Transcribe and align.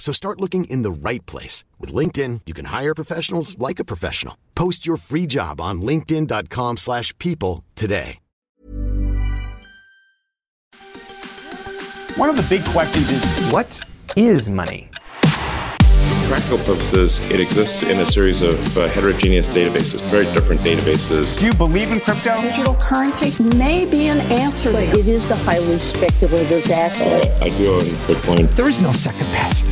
So 0.00 0.12
start 0.12 0.40
looking 0.40 0.64
in 0.64 0.82
the 0.82 0.90
right 0.90 1.24
place. 1.26 1.62
With 1.78 1.94
LinkedIn, 1.94 2.40
you 2.46 2.54
can 2.54 2.64
hire 2.64 2.94
professionals 2.94 3.56
like 3.58 3.78
a 3.78 3.84
professional. 3.84 4.36
Post 4.56 4.86
your 4.86 4.96
free 4.96 5.26
job 5.26 5.60
on 5.60 5.82
linkedin.com 5.82 6.78
slash 6.78 7.16
people 7.18 7.62
today. 7.76 8.18
One 12.16 12.28
of 12.28 12.36
the 12.36 12.46
big 12.54 12.64
questions 12.66 13.08
is 13.10 13.50
What 13.52 13.80
is 14.16 14.48
money? 14.48 14.88
For 15.22 16.36
practical 16.36 16.58
purposes, 16.58 17.30
it 17.30 17.40
exists 17.40 17.82
in 17.82 17.98
a 17.98 18.04
series 18.04 18.42
of 18.42 18.76
uh, 18.76 18.88
heterogeneous 18.88 19.48
databases, 19.54 20.02
very 20.10 20.24
different 20.26 20.60
databases. 20.60 21.38
do 21.38 21.46
you 21.46 21.54
believe 21.54 21.90
in 21.92 22.00
crypto? 22.00 22.36
Digital 22.42 22.74
currency 22.74 23.42
may 23.56 23.84
be 23.88 24.08
an 24.08 24.20
answer. 24.32 24.70
It 24.74 25.06
is 25.06 25.28
the 25.28 25.36
highly 25.36 25.78
speculative 25.78 26.70
asset. 26.70 27.40
I 27.42 27.48
do 27.50 27.74
own 27.74 27.80
Bitcoin. 28.06 28.50
There 28.50 28.68
is 28.68 28.82
no 28.82 28.92
second 28.92 29.26
best. 29.32 29.66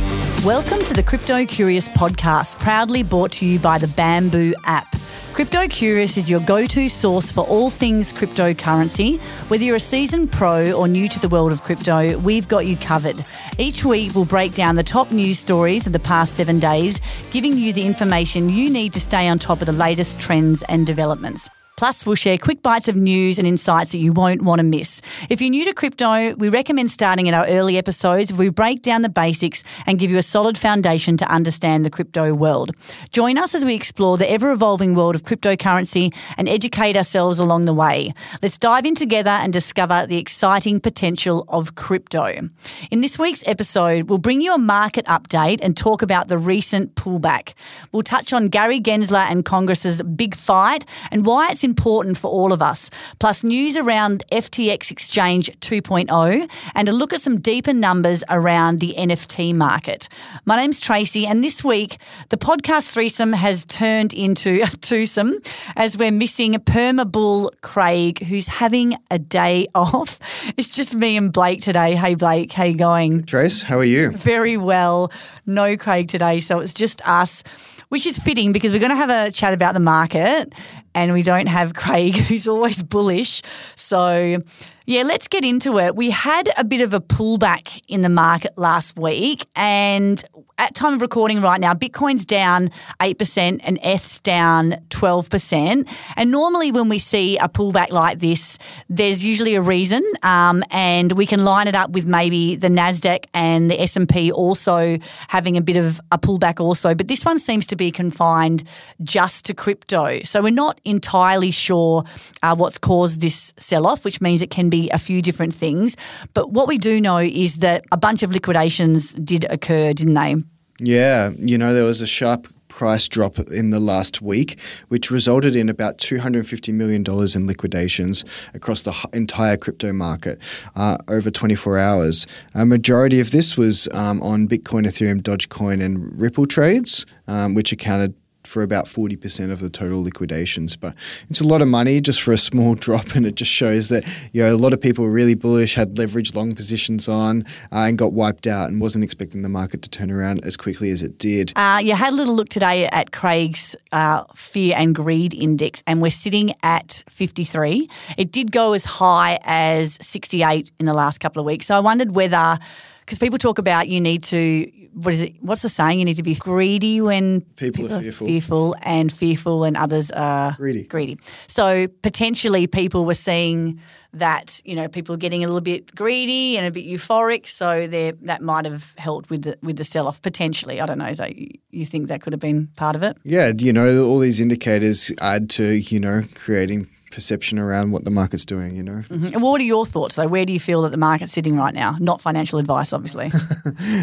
Welcome 0.45 0.85
to 0.85 0.93
the 0.93 1.03
Crypto 1.03 1.45
Curious 1.45 1.89
podcast, 1.89 2.59
proudly 2.59 3.03
brought 3.03 3.33
to 3.33 3.45
you 3.45 3.59
by 3.59 3.77
the 3.77 3.89
Bamboo 3.89 4.53
app. 4.63 4.87
Crypto 5.33 5.67
Curious 5.67 6.15
is 6.15 6.29
your 6.29 6.39
go 6.45 6.65
to 6.65 6.87
source 6.87 7.29
for 7.29 7.41
all 7.41 7.69
things 7.69 8.13
cryptocurrency. 8.13 9.19
Whether 9.49 9.65
you're 9.65 9.75
a 9.75 9.81
seasoned 9.81 10.31
pro 10.31 10.71
or 10.71 10.87
new 10.87 11.09
to 11.09 11.19
the 11.19 11.27
world 11.27 11.51
of 11.51 11.63
crypto, 11.63 12.17
we've 12.19 12.47
got 12.47 12.65
you 12.65 12.77
covered. 12.77 13.25
Each 13.57 13.83
week, 13.83 14.15
we'll 14.15 14.23
break 14.23 14.53
down 14.53 14.75
the 14.75 14.83
top 14.83 15.11
news 15.11 15.37
stories 15.39 15.85
of 15.85 15.91
the 15.91 15.99
past 15.99 16.35
seven 16.35 16.57
days, 16.57 17.01
giving 17.31 17.57
you 17.57 17.73
the 17.73 17.85
information 17.85 18.47
you 18.47 18.69
need 18.69 18.93
to 18.93 19.01
stay 19.01 19.27
on 19.27 19.39
top 19.39 19.59
of 19.59 19.67
the 19.67 19.73
latest 19.73 20.21
trends 20.21 20.63
and 20.63 20.87
developments. 20.87 21.49
Plus, 21.79 22.05
we'll 22.05 22.13
share 22.13 22.37
quick 22.37 22.61
bites 22.61 22.89
of 22.89 22.97
news 22.97 23.39
and 23.39 23.47
insights 23.47 23.93
that 23.93 23.99
you 23.99 24.11
won't 24.11 24.41
want 24.41 24.59
to 24.59 24.63
miss. 24.65 25.01
If 25.29 25.39
you're 25.39 25.49
new 25.49 25.63
to 25.63 25.73
crypto, 25.73 26.35
we 26.35 26.49
recommend 26.49 26.91
starting 26.91 27.27
in 27.27 27.33
our 27.33 27.47
early 27.47 27.77
episodes 27.77 28.33
where 28.33 28.47
we 28.47 28.49
break 28.49 28.81
down 28.81 29.01
the 29.01 29.07
basics 29.07 29.63
and 29.85 29.97
give 29.97 30.11
you 30.11 30.17
a 30.17 30.21
solid 30.21 30.57
foundation 30.57 31.15
to 31.15 31.31
understand 31.31 31.85
the 31.85 31.89
crypto 31.89 32.33
world. 32.33 32.71
Join 33.11 33.37
us 33.37 33.55
as 33.55 33.63
we 33.63 33.75
explore 33.75 34.17
the 34.17 34.29
ever 34.29 34.51
evolving 34.51 34.93
world 34.93 35.15
of 35.15 35.23
cryptocurrency 35.23 36.13
and 36.35 36.49
educate 36.49 36.97
ourselves 36.97 37.39
along 37.39 37.63
the 37.63 37.73
way. 37.73 38.13
Let's 38.41 38.57
dive 38.57 38.85
in 38.85 38.93
together 38.93 39.29
and 39.29 39.53
discover 39.53 40.05
the 40.05 40.17
exciting 40.17 40.81
potential 40.81 41.45
of 41.47 41.75
crypto. 41.75 42.49
In 42.91 42.99
this 42.99 43.17
week's 43.17 43.45
episode, 43.45 44.09
we'll 44.09 44.17
bring 44.17 44.41
you 44.41 44.53
a 44.53 44.57
market 44.57 45.05
update 45.05 45.59
and 45.61 45.77
talk 45.77 46.01
about 46.01 46.27
the 46.27 46.37
recent 46.37 46.95
pullback. 46.95 47.53
We'll 47.93 48.03
touch 48.03 48.33
on 48.33 48.49
Gary 48.49 48.81
Gensler 48.81 49.31
and 49.31 49.45
Congress's 49.45 50.03
big 50.03 50.35
fight 50.35 50.85
and 51.09 51.25
why 51.25 51.47
it's 51.51 51.68
important 51.69 52.17
for 52.17 52.31
all 52.31 52.51
of 52.51 52.63
us, 52.63 52.89
plus 53.19 53.43
news 53.43 53.77
around 53.77 54.23
FTX 54.31 54.89
Exchange 54.89 55.51
2.0 55.59 56.49
and 56.73 56.89
a 56.89 56.91
look 56.91 57.13
at 57.13 57.21
some 57.21 57.39
deeper 57.39 57.73
numbers 57.73 58.23
around 58.27 58.79
the 58.79 58.95
NFT 58.97 59.53
market. 59.53 60.09
My 60.45 60.55
name's 60.55 60.79
Tracy, 60.81 61.27
and 61.27 61.43
this 61.43 61.63
week 61.63 61.97
the 62.29 62.37
podcast 62.37 62.91
threesome 62.91 63.33
has 63.33 63.65
turned 63.65 64.15
into 64.15 64.61
a 64.63 64.67
twosome 64.77 65.33
as 65.75 65.95
we're 65.95 66.11
missing 66.11 66.55
Perma 66.55 67.09
Bull 67.09 67.53
Craig, 67.61 68.23
who's 68.23 68.47
having 68.47 68.95
a 69.11 69.19
day 69.19 69.67
off. 69.75 70.19
It's 70.57 70.75
just 70.75 70.95
me 70.95 71.17
and 71.17 71.31
Blake 71.31 71.61
today. 71.61 71.93
Hey, 71.93 72.15
Blake, 72.15 72.51
how 72.51 72.63
you 72.63 72.75
going? 72.75 73.25
Trace, 73.25 73.61
how 73.61 73.77
are 73.77 73.83
you? 73.83 74.09
Very 74.09 74.57
well. 74.57 75.11
No 75.45 75.77
Craig 75.77 76.07
today, 76.07 76.39
so 76.39 76.61
it's 76.61 76.73
just 76.73 76.99
us 77.07 77.43
which 77.89 78.05
is 78.05 78.17
fitting 78.17 78.51
because 78.51 78.71
we're 78.71 78.79
going 78.79 78.91
to 78.91 78.95
have 78.95 79.09
a 79.09 79.31
chat 79.31 79.53
about 79.53 79.73
the 79.73 79.79
market 79.79 80.53
and 80.99 81.13
we 81.13 81.23
don't 81.23 81.47
have 81.47 81.73
Craig, 81.73 82.13
who's 82.27 82.45
always 82.45 82.83
bullish. 82.83 83.41
So, 83.75 84.39
yeah, 84.85 85.03
let's 85.03 85.29
get 85.29 85.45
into 85.45 85.79
it. 85.79 85.95
We 85.95 86.09
had 86.09 86.49
a 86.57 86.63
bit 86.63 86.81
of 86.81 86.93
a 86.93 86.99
pullback 86.99 87.81
in 87.87 88.01
the 88.01 88.09
market 88.09 88.57
last 88.57 88.97
week, 88.97 89.45
and 89.55 90.21
at 90.59 90.75
time 90.75 90.95
of 90.95 91.01
recording 91.01 91.39
right 91.39 91.59
now, 91.59 91.73
Bitcoin's 91.73 92.25
down 92.25 92.69
8% 92.99 93.61
and 93.63 93.79
ETH's 93.81 94.19
down 94.19 94.75
12%. 94.89 95.87
And 96.17 96.31
normally 96.31 96.71
when 96.71 96.89
we 96.89 96.99
see 96.99 97.37
a 97.37 97.47
pullback 97.47 97.91
like 97.91 98.19
this, 98.19 98.57
there's 98.89 99.23
usually 99.23 99.55
a 99.55 99.61
reason, 99.61 100.03
um, 100.21 100.63
and 100.69 101.13
we 101.13 101.25
can 101.25 101.45
line 101.45 101.67
it 101.67 101.75
up 101.75 101.91
with 101.91 102.05
maybe 102.05 102.57
the 102.57 102.67
Nasdaq 102.67 103.25
and 103.33 103.71
the 103.71 103.79
S&P 103.81 104.31
also 104.31 104.97
having 105.29 105.55
a 105.55 105.61
bit 105.61 105.77
of 105.77 106.01
a 106.11 106.17
pullback 106.17 106.59
also. 106.59 106.93
But 106.93 107.07
this 107.07 107.23
one 107.23 107.39
seems 107.39 107.65
to 107.67 107.77
be 107.77 107.89
confined 107.89 108.63
just 109.01 109.45
to 109.45 109.53
crypto. 109.53 110.21
So 110.23 110.41
we're 110.41 110.49
not 110.49 110.81
entirely 110.89 111.51
sure 111.51 112.03
uh, 112.41 112.55
what's 112.55 112.77
caused 112.77 113.21
this 113.21 113.53
sell-off, 113.57 114.03
which 114.03 114.21
means 114.21 114.41
it 114.41 114.49
can 114.49 114.69
be 114.69 114.89
a 114.89 114.97
few 114.97 115.21
different 115.21 115.53
things. 115.53 115.95
But 116.33 116.51
what 116.51 116.67
we 116.67 116.77
do 116.77 116.99
know 116.99 117.17
is 117.17 117.57
that 117.57 117.85
a 117.91 117.97
bunch 117.97 118.23
of 118.23 118.31
liquidations 118.31 119.13
did 119.13 119.45
occur, 119.49 119.93
didn't 119.93 120.13
they? 120.15 120.35
Yeah, 120.81 121.31
you 121.37 121.57
know, 121.57 121.73
there 121.73 121.83
was 121.83 122.01
a 122.01 122.07
sharp 122.07 122.47
price 122.69 123.09
drop 123.09 123.37
in 123.39 123.71
the 123.71 123.79
last 123.79 124.21
week, 124.21 124.57
which 124.87 125.11
resulted 125.11 125.53
in 125.53 125.67
about 125.67 125.97
$250 125.97 126.73
million 126.73 127.03
in 127.35 127.47
liquidations 127.47 128.23
across 128.53 128.83
the 128.83 128.93
entire 129.11 129.57
crypto 129.57 129.91
market 129.91 130.39
uh, 130.77 130.95
over 131.09 131.29
24 131.29 131.77
hours. 131.77 132.25
A 132.55 132.65
majority 132.65 133.19
of 133.19 133.31
this 133.31 133.57
was 133.57 133.89
um, 133.93 134.21
on 134.21 134.47
Bitcoin, 134.47 134.85
Ethereum, 134.85 135.21
Dogecoin, 135.21 135.83
and 135.83 136.17
Ripple 136.17 136.45
trades, 136.45 137.05
um, 137.27 137.53
which 137.53 137.73
accounted 137.73 138.13
for 138.49 138.63
about 138.63 138.85
40% 138.85 139.51
of 139.51 139.59
the 139.59 139.69
total 139.69 140.03
liquidations. 140.03 140.75
But 140.75 140.95
it's 141.29 141.39
a 141.39 141.47
lot 141.47 141.61
of 141.61 141.67
money 141.67 142.01
just 142.01 142.21
for 142.21 142.31
a 142.33 142.37
small 142.37 142.75
drop, 142.85 143.15
and 143.15 143.25
it 143.25 143.35
just 143.35 143.51
shows 143.51 143.89
that 143.89 144.05
you 144.33 144.41
know 144.41 144.53
a 144.53 144.57
lot 144.57 144.73
of 144.73 144.81
people 144.81 145.05
were 145.05 145.11
really 145.11 145.35
bullish, 145.35 145.75
had 145.75 145.95
leveraged 145.95 146.35
long 146.35 146.55
positions 146.55 147.07
on, 147.07 147.43
uh, 147.71 147.85
and 147.87 147.97
got 147.97 148.13
wiped 148.13 148.47
out, 148.47 148.69
and 148.69 148.81
wasn't 148.81 149.03
expecting 149.03 149.43
the 149.43 149.49
market 149.49 149.81
to 149.83 149.89
turn 149.89 150.11
around 150.11 150.43
as 150.43 150.57
quickly 150.57 150.89
as 150.89 151.03
it 151.03 151.17
did. 151.17 151.53
Uh, 151.55 151.79
you 151.81 151.93
had 151.93 152.13
a 152.13 152.15
little 152.15 152.35
look 152.35 152.49
today 152.49 152.87
at 152.87 153.11
Craig's 153.11 153.75
uh, 153.91 154.23
fear 154.35 154.75
and 154.77 154.95
greed 154.95 155.33
index, 155.33 155.83
and 155.85 156.01
we're 156.01 156.09
sitting 156.09 156.53
at 156.63 157.03
53. 157.09 157.87
It 158.17 158.31
did 158.31 158.51
go 158.51 158.73
as 158.73 158.85
high 158.85 159.39
as 159.43 159.97
68 160.01 160.71
in 160.79 160.85
the 160.85 160.93
last 160.93 161.19
couple 161.19 161.39
of 161.39 161.45
weeks. 161.45 161.65
So 161.65 161.75
I 161.75 161.79
wondered 161.79 162.15
whether, 162.15 162.57
because 163.01 163.19
people 163.19 163.37
talk 163.37 163.59
about 163.59 163.87
you 163.87 164.01
need 164.01 164.23
to, 164.25 164.71
what 164.93 165.13
is 165.13 165.21
it? 165.21 165.35
What's 165.41 165.61
the 165.61 165.69
saying? 165.69 165.99
You 165.99 166.05
need 166.05 166.15
to 166.17 166.23
be 166.23 166.35
greedy 166.35 167.01
when 167.01 167.41
People 167.55 167.91
are 167.93 168.01
fearful. 168.01 168.27
fearful, 168.27 168.75
and 168.81 169.11
fearful 169.11 169.59
when 169.59 169.75
others 169.75 170.11
are 170.11 170.53
Greedy. 170.57 170.83
Greedy. 170.85 171.17
So 171.47 171.87
potentially 172.01 172.67
people 172.67 173.05
were 173.05 173.13
seeing 173.13 173.79
that 174.13 174.59
you 174.65 174.73
know 174.75 174.87
people 174.87 175.13
are 175.13 175.19
getting 175.19 175.43
a 175.43 175.47
little 175.47 175.61
bit 175.61 175.93
greedy 175.95 176.57
and 176.57 176.65
a 176.65 176.71
bit 176.71 176.85
euphoric, 176.85 177.47
so 177.47 177.85
there 177.87 178.13
that 178.23 178.41
might 178.41 178.65
have 178.65 178.93
helped 178.97 179.29
with 179.29 179.43
the 179.43 179.57
with 179.61 179.77
the 179.77 179.83
sell 179.83 180.07
off 180.07 180.21
potentially. 180.21 180.81
I 180.81 180.85
don't 180.85 180.97
know. 180.97 181.05
Is 181.07 181.19
that, 181.19 181.37
you 181.37 181.85
think 181.85 182.07
that 182.07 182.21
could 182.21 182.33
have 182.33 182.39
been 182.39 182.67
part 182.75 182.95
of 182.95 183.03
it? 183.03 183.17
Yeah, 183.23 183.51
you 183.57 183.71
know, 183.71 184.03
all 184.05 184.19
these 184.19 184.39
indicators 184.39 185.11
add 185.21 185.49
to 185.51 185.63
you 185.63 185.99
know 185.99 186.23
creating 186.35 186.87
perception 187.11 187.59
around 187.59 187.91
what 187.91 188.05
the 188.05 188.11
market's 188.11 188.45
doing. 188.45 188.75
You 188.75 188.83
know. 188.83 189.03
And 189.09 189.41
what 189.41 189.61
are 189.61 189.65
your 189.65 189.85
thoughts? 189.85 190.15
So 190.15 190.27
where 190.27 190.45
do 190.45 190.53
you 190.53 190.59
feel 190.59 190.81
that 190.83 190.91
the 190.91 190.97
market's 190.97 191.31
sitting 191.31 191.55
right 191.55 191.73
now? 191.73 191.97
Not 191.99 192.21
financial 192.21 192.59
advice, 192.59 192.93
obviously. 192.93 193.31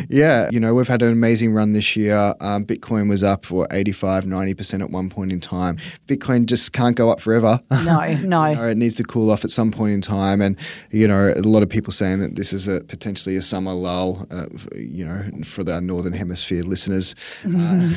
Yeah, 0.08 0.48
you 0.50 0.60
know, 0.60 0.74
we've 0.74 0.88
had 0.88 1.02
an 1.02 1.12
amazing 1.12 1.52
run 1.52 1.72
this 1.72 1.96
year. 1.96 2.34
Um, 2.40 2.64
Bitcoin 2.64 3.08
was 3.08 3.22
up 3.22 3.44
for 3.44 3.66
85, 3.70 4.24
90% 4.24 4.82
at 4.82 4.90
one 4.90 5.10
point 5.10 5.32
in 5.32 5.40
time. 5.40 5.76
Bitcoin 6.06 6.46
just 6.46 6.72
can't 6.72 6.96
go 6.96 7.10
up 7.10 7.20
forever. 7.20 7.60
no, 7.70 8.14
no. 8.22 8.46
You 8.46 8.56
know, 8.56 8.68
it 8.68 8.76
needs 8.76 8.94
to 8.96 9.04
cool 9.04 9.30
off 9.30 9.44
at 9.44 9.50
some 9.50 9.70
point 9.70 9.92
in 9.92 10.00
time. 10.00 10.40
And, 10.40 10.58
you 10.90 11.08
know, 11.08 11.32
a 11.36 11.42
lot 11.42 11.62
of 11.62 11.68
people 11.68 11.92
saying 11.92 12.20
that 12.20 12.36
this 12.36 12.52
is 12.52 12.68
a 12.68 12.80
potentially 12.84 13.36
a 13.36 13.42
summer 13.42 13.72
lull, 13.72 14.26
uh, 14.30 14.46
you 14.74 15.04
know, 15.04 15.22
for 15.44 15.64
the 15.64 15.80
Northern 15.80 16.12
Hemisphere 16.12 16.62
listeners. 16.62 17.14
Uh, 17.56 17.90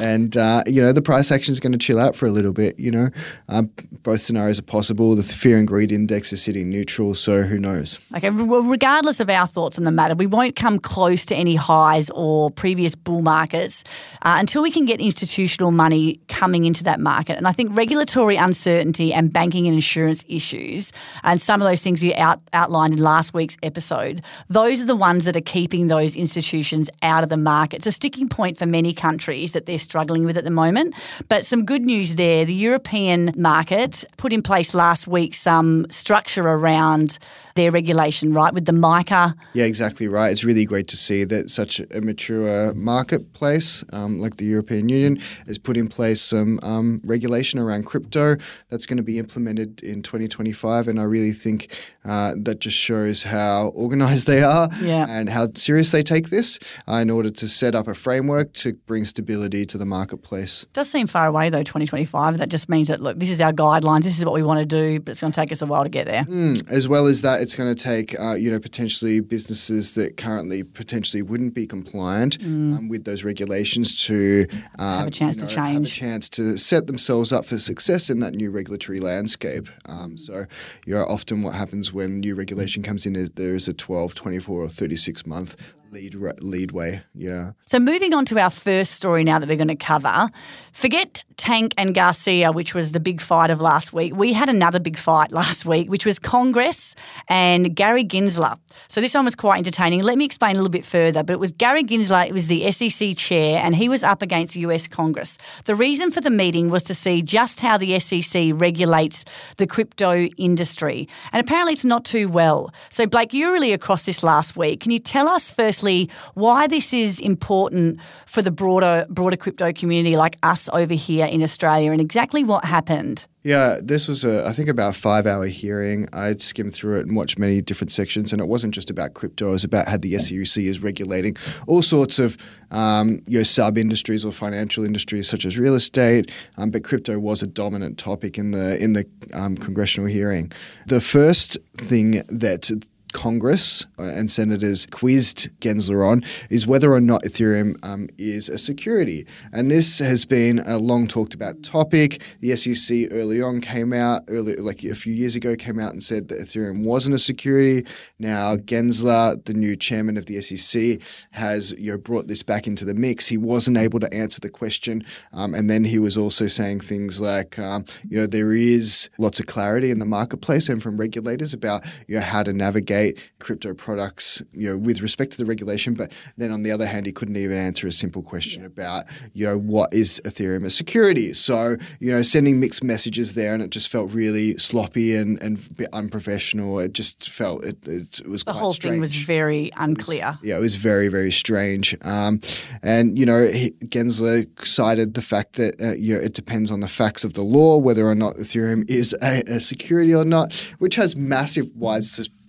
and, 0.00 0.36
uh, 0.36 0.62
you 0.66 0.80
know, 0.80 0.92
the 0.92 1.02
price 1.02 1.30
action 1.30 1.52
is 1.52 1.60
going 1.60 1.72
to 1.72 1.78
chill 1.78 2.00
out 2.00 2.16
for 2.16 2.26
a 2.26 2.30
little 2.30 2.52
bit, 2.52 2.78
you 2.78 2.90
know. 2.90 3.10
Um, 3.48 3.70
both 4.12 4.20
scenarios 4.20 4.58
are 4.58 4.62
possible. 4.64 5.14
The 5.14 5.22
fear 5.22 5.56
and 5.56 5.66
greed 5.66 5.90
index 5.90 6.34
is 6.34 6.42
sitting 6.42 6.68
neutral, 6.68 7.14
so 7.14 7.44
who 7.44 7.56
knows? 7.56 7.98
Okay, 8.14 8.28
well, 8.28 8.62
regardless 8.62 9.20
of 9.20 9.30
our 9.30 9.46
thoughts 9.46 9.78
on 9.78 9.84
the 9.84 9.90
matter, 9.90 10.14
we 10.14 10.26
won't 10.26 10.54
come 10.54 10.78
close 10.78 11.24
to 11.24 11.34
any 11.34 11.54
highs 11.54 12.10
or 12.10 12.50
previous 12.50 12.94
bull 12.94 13.22
markets 13.22 13.84
uh, 14.20 14.36
until 14.38 14.62
we 14.62 14.70
can 14.70 14.84
get 14.84 15.00
institutional 15.00 15.70
money 15.70 16.20
coming 16.28 16.66
into 16.66 16.84
that 16.84 17.00
market. 17.00 17.38
And 17.38 17.48
I 17.48 17.52
think 17.52 17.74
regulatory 17.74 18.36
uncertainty 18.36 19.14
and 19.14 19.32
banking 19.32 19.66
and 19.66 19.74
insurance 19.74 20.26
issues, 20.28 20.92
and 21.22 21.40
some 21.40 21.62
of 21.62 21.66
those 21.66 21.80
things 21.80 22.04
you 22.04 22.12
out, 22.18 22.42
outlined 22.52 22.92
in 22.92 23.02
last 23.02 23.32
week's 23.32 23.56
episode, 23.62 24.20
those 24.50 24.82
are 24.82 24.86
the 24.86 24.94
ones 24.94 25.24
that 25.24 25.38
are 25.38 25.40
keeping 25.40 25.86
those 25.86 26.16
institutions 26.16 26.90
out 27.00 27.22
of 27.22 27.30
the 27.30 27.38
market. 27.38 27.76
It's 27.76 27.86
a 27.86 27.92
sticking 27.92 28.28
point 28.28 28.58
for 28.58 28.66
many 28.66 28.92
countries 28.92 29.52
that 29.52 29.64
they're 29.64 29.78
struggling 29.78 30.26
with 30.26 30.36
at 30.36 30.44
the 30.44 30.50
moment. 30.50 30.96
But 31.30 31.46
some 31.46 31.64
good 31.64 31.80
news 31.80 32.16
there 32.16 32.44
the 32.44 32.52
European 32.52 33.32
market 33.38 34.01
put 34.16 34.32
in 34.32 34.42
place 34.42 34.74
last 34.74 35.06
week 35.06 35.34
some 35.34 35.86
structure 35.90 36.42
around 36.44 37.18
their 37.54 37.70
regulation, 37.70 38.32
right, 38.32 38.52
with 38.54 38.64
the 38.64 38.72
MICA. 38.72 39.34
Yeah, 39.54 39.64
exactly 39.64 40.08
right. 40.08 40.30
It's 40.32 40.44
really 40.44 40.64
great 40.64 40.88
to 40.88 40.96
see 40.96 41.24
that 41.24 41.50
such 41.50 41.80
a 41.80 42.00
mature 42.00 42.72
marketplace 42.74 43.84
um, 43.92 44.20
like 44.20 44.36
the 44.36 44.44
European 44.44 44.88
Union 44.88 45.16
has 45.46 45.58
put 45.58 45.76
in 45.76 45.88
place 45.88 46.20
some 46.22 46.58
um, 46.62 47.00
regulation 47.04 47.58
around 47.58 47.84
crypto 47.84 48.36
that's 48.70 48.86
going 48.86 48.96
to 48.96 49.02
be 49.02 49.18
implemented 49.18 49.82
in 49.82 50.02
2025. 50.02 50.88
And 50.88 50.98
I 50.98 51.02
really 51.04 51.32
think 51.32 51.68
uh, 52.04 52.32
that 52.42 52.60
just 52.60 52.76
shows 52.76 53.22
how 53.22 53.68
organized 53.74 54.26
they 54.26 54.42
are 54.42 54.68
Yeah. 54.80 55.06
and 55.08 55.28
how 55.28 55.48
serious 55.54 55.90
they 55.92 56.02
take 56.02 56.30
this 56.30 56.58
uh, 56.88 56.94
in 56.96 57.10
order 57.10 57.30
to 57.30 57.48
set 57.48 57.74
up 57.74 57.86
a 57.88 57.94
framework 57.94 58.52
to 58.54 58.72
bring 58.86 59.04
stability 59.04 59.66
to 59.66 59.78
the 59.78 59.84
marketplace. 59.86 60.62
It 60.64 60.72
Does 60.72 60.90
seem 60.90 61.06
far 61.06 61.26
away 61.26 61.50
though, 61.50 61.62
2025. 61.62 62.38
That 62.38 62.48
just 62.48 62.68
means 62.68 62.88
that 62.88 63.00
look, 63.00 63.16
this 63.18 63.30
is 63.30 63.40
our 63.40 63.52
This 64.00 64.18
is 64.18 64.24
what 64.24 64.34
we 64.34 64.42
want 64.42 64.60
to 64.60 64.66
do, 64.66 65.00
but 65.00 65.10
it's 65.12 65.20
going 65.20 65.32
to 65.32 65.40
take 65.40 65.52
us 65.52 65.60
a 65.62 65.66
while 65.66 65.82
to 65.82 65.88
get 65.88 66.06
there. 66.06 66.24
As 66.68 66.88
well 66.88 67.06
as 67.06 67.22
that, 67.22 67.40
it's 67.42 67.54
going 67.54 67.74
to 67.74 67.80
take 67.80 68.18
uh, 68.18 68.34
you 68.34 68.50
know 68.50 68.58
potentially 68.58 69.20
businesses 69.20 69.94
that 69.94 70.16
currently 70.16 70.62
potentially 70.62 71.22
wouldn't 71.22 71.54
be 71.54 71.66
compliant 71.66 72.42
um, 72.44 72.88
with 72.88 73.04
those 73.04 73.24
regulations 73.24 74.04
to 74.06 74.46
uh, 74.78 74.98
Have 75.00 75.08
a 75.08 75.10
chance 75.10 75.36
you 75.40 75.46
to 75.48 75.56
know, 75.56 75.62
have 75.62 75.72
a 75.72 75.76
change. 75.84 75.94
chance 75.94 76.28
to 76.30 76.56
set 76.56 76.86
themselves 76.86 77.32
up 77.32 77.44
for 77.44 77.58
success 77.58 78.08
in 78.10 78.20
that 78.20 78.34
new 78.34 78.50
regulatory 78.50 79.00
landscape. 79.00 79.68
Um, 79.86 80.16
so 80.16 80.46
you 80.86 80.94
know, 80.94 81.04
often 81.04 81.42
what 81.42 81.54
happens 81.54 81.92
when 81.92 82.20
new 82.20 82.34
regulation 82.34 82.82
comes 82.82 83.06
in 83.06 83.16
is 83.16 83.30
there 83.30 83.54
is 83.54 83.68
a 83.68 83.72
12, 83.74 84.14
24, 84.14 84.62
or 84.64 84.68
36 84.68 85.26
month 85.26 85.74
lead 85.92 86.14
ra- 86.14 86.32
leadway. 86.40 87.02
Yeah. 87.14 87.52
So 87.64 87.78
moving 87.78 88.14
on 88.14 88.24
to 88.26 88.38
our 88.38 88.50
first 88.50 88.92
story 88.92 89.24
now 89.24 89.38
that 89.38 89.48
we're 89.48 89.56
going 89.56 89.68
to 89.68 89.76
cover. 89.76 90.30
Forget 90.72 91.22
Tank 91.36 91.74
and 91.76 91.94
Garcia, 91.94 92.52
which 92.52 92.74
was 92.74 92.92
the 92.92 93.00
big 93.00 93.20
fight 93.20 93.50
of 93.50 93.60
last 93.60 93.92
week. 93.92 94.14
We 94.14 94.32
had 94.32 94.48
another 94.48 94.80
big 94.80 94.96
fight 94.96 95.32
last 95.40 95.66
week, 95.66 95.90
which 95.90 96.06
was 96.06 96.18
Congress 96.18 96.94
and 97.28 97.74
Gary 97.76 98.04
Gensler. 98.04 98.56
So 98.88 99.00
this 99.00 99.14
one 99.14 99.24
was 99.24 99.34
quite 99.34 99.58
entertaining. 99.58 100.02
Let 100.02 100.18
me 100.18 100.24
explain 100.24 100.52
a 100.52 100.58
little 100.58 100.70
bit 100.70 100.84
further. 100.84 101.22
But 101.22 101.34
it 101.34 101.40
was 101.40 101.52
Gary 101.52 101.84
Gensler, 101.84 102.26
it 102.26 102.32
was 102.32 102.46
the 102.46 102.70
SEC 102.70 103.16
chair, 103.16 103.60
and 103.62 103.76
he 103.76 103.88
was 103.88 104.02
up 104.02 104.22
against 104.22 104.56
US 104.56 104.88
Congress. 104.88 105.36
The 105.66 105.74
reason 105.74 106.10
for 106.10 106.20
the 106.20 106.30
meeting 106.30 106.70
was 106.70 106.84
to 106.84 106.94
see 106.94 107.22
just 107.22 107.60
how 107.60 107.76
the 107.76 107.98
SEC 107.98 108.52
regulates 108.54 109.24
the 109.56 109.66
crypto 109.66 110.26
industry. 110.38 111.08
And 111.32 111.40
apparently 111.40 111.74
it's 111.74 111.84
not 111.84 112.04
too 112.04 112.28
well. 112.28 112.72
So 112.88 113.06
Blake, 113.06 113.32
you 113.32 113.46
were 113.48 113.52
really 113.52 113.72
across 113.72 114.06
this 114.06 114.22
last 114.22 114.56
week. 114.56 114.80
Can 114.80 114.90
you 114.90 114.98
tell 114.98 115.28
us 115.28 115.50
firstly 115.82 116.08
why 116.34 116.66
this 116.66 116.92
is 116.92 117.20
important 117.20 118.00
for 118.26 118.42
the 118.42 118.50
broader 118.50 119.06
broader 119.08 119.36
crypto 119.36 119.72
community 119.72 120.16
like 120.16 120.36
us 120.42 120.68
over 120.72 120.94
here 120.94 121.26
in 121.26 121.42
Australia 121.42 121.90
and 121.90 122.00
exactly 122.00 122.44
what 122.44 122.64
happened? 122.64 123.26
Yeah, 123.44 123.78
this 123.82 124.06
was 124.06 124.24
a 124.24 124.46
I 124.46 124.52
think 124.52 124.68
about 124.68 124.90
a 124.90 124.98
five 124.98 125.26
hour 125.26 125.46
hearing. 125.46 126.08
I'd 126.12 126.40
skimmed 126.40 126.72
through 126.72 127.00
it 127.00 127.06
and 127.06 127.16
watched 127.16 127.40
many 127.40 127.60
different 127.60 127.90
sections, 127.90 128.32
and 128.32 128.40
it 128.40 128.46
wasn't 128.46 128.72
just 128.72 128.88
about 128.88 129.14
crypto. 129.14 129.48
It 129.48 129.52
was 129.52 129.64
about 129.64 129.88
how 129.88 129.96
the 129.96 130.12
SEC 130.18 130.62
is 130.62 130.80
regulating 130.80 131.36
all 131.66 131.82
sorts 131.82 132.20
of 132.20 132.36
um, 132.70 133.18
you 133.26 133.38
know 133.38 133.42
sub 133.42 133.76
industries 133.78 134.24
or 134.24 134.32
financial 134.32 134.84
industries 134.84 135.28
such 135.28 135.44
as 135.44 135.58
real 135.58 135.74
estate. 135.74 136.30
Um, 136.56 136.70
but 136.70 136.84
crypto 136.84 137.18
was 137.18 137.42
a 137.42 137.48
dominant 137.48 137.98
topic 137.98 138.38
in 138.38 138.52
the 138.52 138.78
in 138.80 138.92
the 138.92 139.04
um, 139.34 139.56
congressional 139.56 140.08
hearing. 140.08 140.52
The 140.86 141.00
first 141.00 141.58
thing 141.76 142.22
that 142.28 142.70
Congress 143.12 143.86
uh, 143.98 144.02
and 144.02 144.30
senators 144.30 144.86
quizzed 144.86 145.48
Gensler 145.60 146.06
on 146.06 146.22
is 146.50 146.66
whether 146.66 146.92
or 146.92 147.00
not 147.00 147.22
Ethereum 147.22 147.76
um, 147.82 148.08
is 148.18 148.48
a 148.48 148.58
security. 148.58 149.26
And 149.52 149.70
this 149.70 149.98
has 149.98 150.24
been 150.24 150.60
a 150.60 150.78
long 150.78 151.06
talked 151.06 151.34
about 151.34 151.62
topic. 151.62 152.22
The 152.40 152.56
SEC 152.56 153.08
early 153.12 153.40
on 153.40 153.60
came 153.60 153.92
out, 153.92 154.22
early, 154.28 154.56
like 154.56 154.82
a 154.84 154.94
few 154.94 155.12
years 155.12 155.36
ago, 155.36 155.54
came 155.56 155.78
out 155.78 155.92
and 155.92 156.02
said 156.02 156.28
that 156.28 156.38
Ethereum 156.38 156.84
wasn't 156.84 157.14
a 157.14 157.18
security. 157.18 157.86
Now, 158.18 158.56
Gensler, 158.56 159.44
the 159.44 159.54
new 159.54 159.76
chairman 159.76 160.16
of 160.16 160.26
the 160.26 160.40
SEC, 160.40 161.00
has 161.32 161.72
you 161.78 161.92
know, 161.92 161.98
brought 161.98 162.28
this 162.28 162.42
back 162.42 162.66
into 162.66 162.84
the 162.84 162.94
mix. 162.94 163.28
He 163.28 163.38
wasn't 163.38 163.76
able 163.76 164.00
to 164.00 164.12
answer 164.12 164.40
the 164.40 164.50
question. 164.50 165.04
Um, 165.32 165.54
and 165.54 165.70
then 165.70 165.84
he 165.84 165.98
was 165.98 166.16
also 166.16 166.46
saying 166.46 166.80
things 166.80 167.20
like, 167.20 167.58
um, 167.58 167.84
you 168.08 168.18
know, 168.18 168.26
there 168.26 168.52
is 168.52 169.10
lots 169.18 169.40
of 169.40 169.46
clarity 169.46 169.90
in 169.90 169.98
the 169.98 170.06
marketplace 170.06 170.68
and 170.68 170.82
from 170.82 170.96
regulators 170.96 171.54
about 171.54 171.84
you 172.08 172.16
know, 172.16 172.22
how 172.22 172.42
to 172.42 172.52
navigate 172.52 173.01
crypto 173.38 173.74
products, 173.74 174.42
you 174.52 174.70
know, 174.70 174.78
with 174.78 175.00
respect 175.00 175.32
to 175.32 175.38
the 175.38 175.44
regulation. 175.44 175.94
But 175.94 176.12
then 176.36 176.50
on 176.50 176.62
the 176.62 176.70
other 176.70 176.86
hand, 176.86 177.06
he 177.06 177.12
couldn't 177.12 177.36
even 177.36 177.56
answer 177.56 177.86
a 177.86 177.92
simple 177.92 178.22
question 178.22 178.64
about, 178.64 179.04
you 179.34 179.46
know, 179.46 179.58
what 179.58 179.92
is 179.92 180.20
Ethereum 180.24 180.64
a 180.64 180.70
security? 180.70 181.34
So, 181.34 181.76
you 182.00 182.12
know, 182.12 182.22
sending 182.22 182.60
mixed 182.60 182.84
messages 182.84 183.34
there, 183.34 183.54
and 183.54 183.62
it 183.62 183.70
just 183.70 183.88
felt 183.88 184.12
really 184.12 184.56
sloppy 184.58 185.16
and, 185.16 185.40
and 185.42 185.58
a 185.58 185.74
bit 185.74 185.88
unprofessional. 185.92 186.78
It 186.78 186.92
just 186.92 187.28
felt 187.30 187.64
it, 187.64 187.78
it, 187.86 188.20
it 188.20 188.28
was 188.28 188.44
The 188.44 188.52
whole 188.52 188.72
thing 188.72 189.00
was 189.00 189.14
very 189.14 189.70
unclear. 189.76 190.38
Yeah, 190.42 190.56
it 190.58 190.60
was 190.60 190.76
very, 190.76 191.08
very 191.08 191.32
strange. 191.32 191.96
Um, 192.02 192.40
and, 192.82 193.18
you 193.18 193.26
know, 193.26 193.42
he, 193.46 193.70
Gensler 193.86 194.46
cited 194.64 195.14
the 195.14 195.22
fact 195.22 195.54
that, 195.54 195.80
uh, 195.80 195.94
you 195.94 196.14
know, 196.14 196.20
it 196.20 196.34
depends 196.34 196.70
on 196.70 196.80
the 196.80 196.88
facts 196.88 197.24
of 197.24 197.34
the 197.34 197.42
law, 197.42 197.78
whether 197.78 198.06
or 198.06 198.14
not 198.14 198.36
Ethereum 198.36 198.88
is 198.88 199.14
a, 199.22 199.42
a 199.46 199.60
security 199.60 200.14
or 200.14 200.24
not, 200.24 200.52
which 200.78 200.96
has 200.96 201.16
massive 201.16 201.74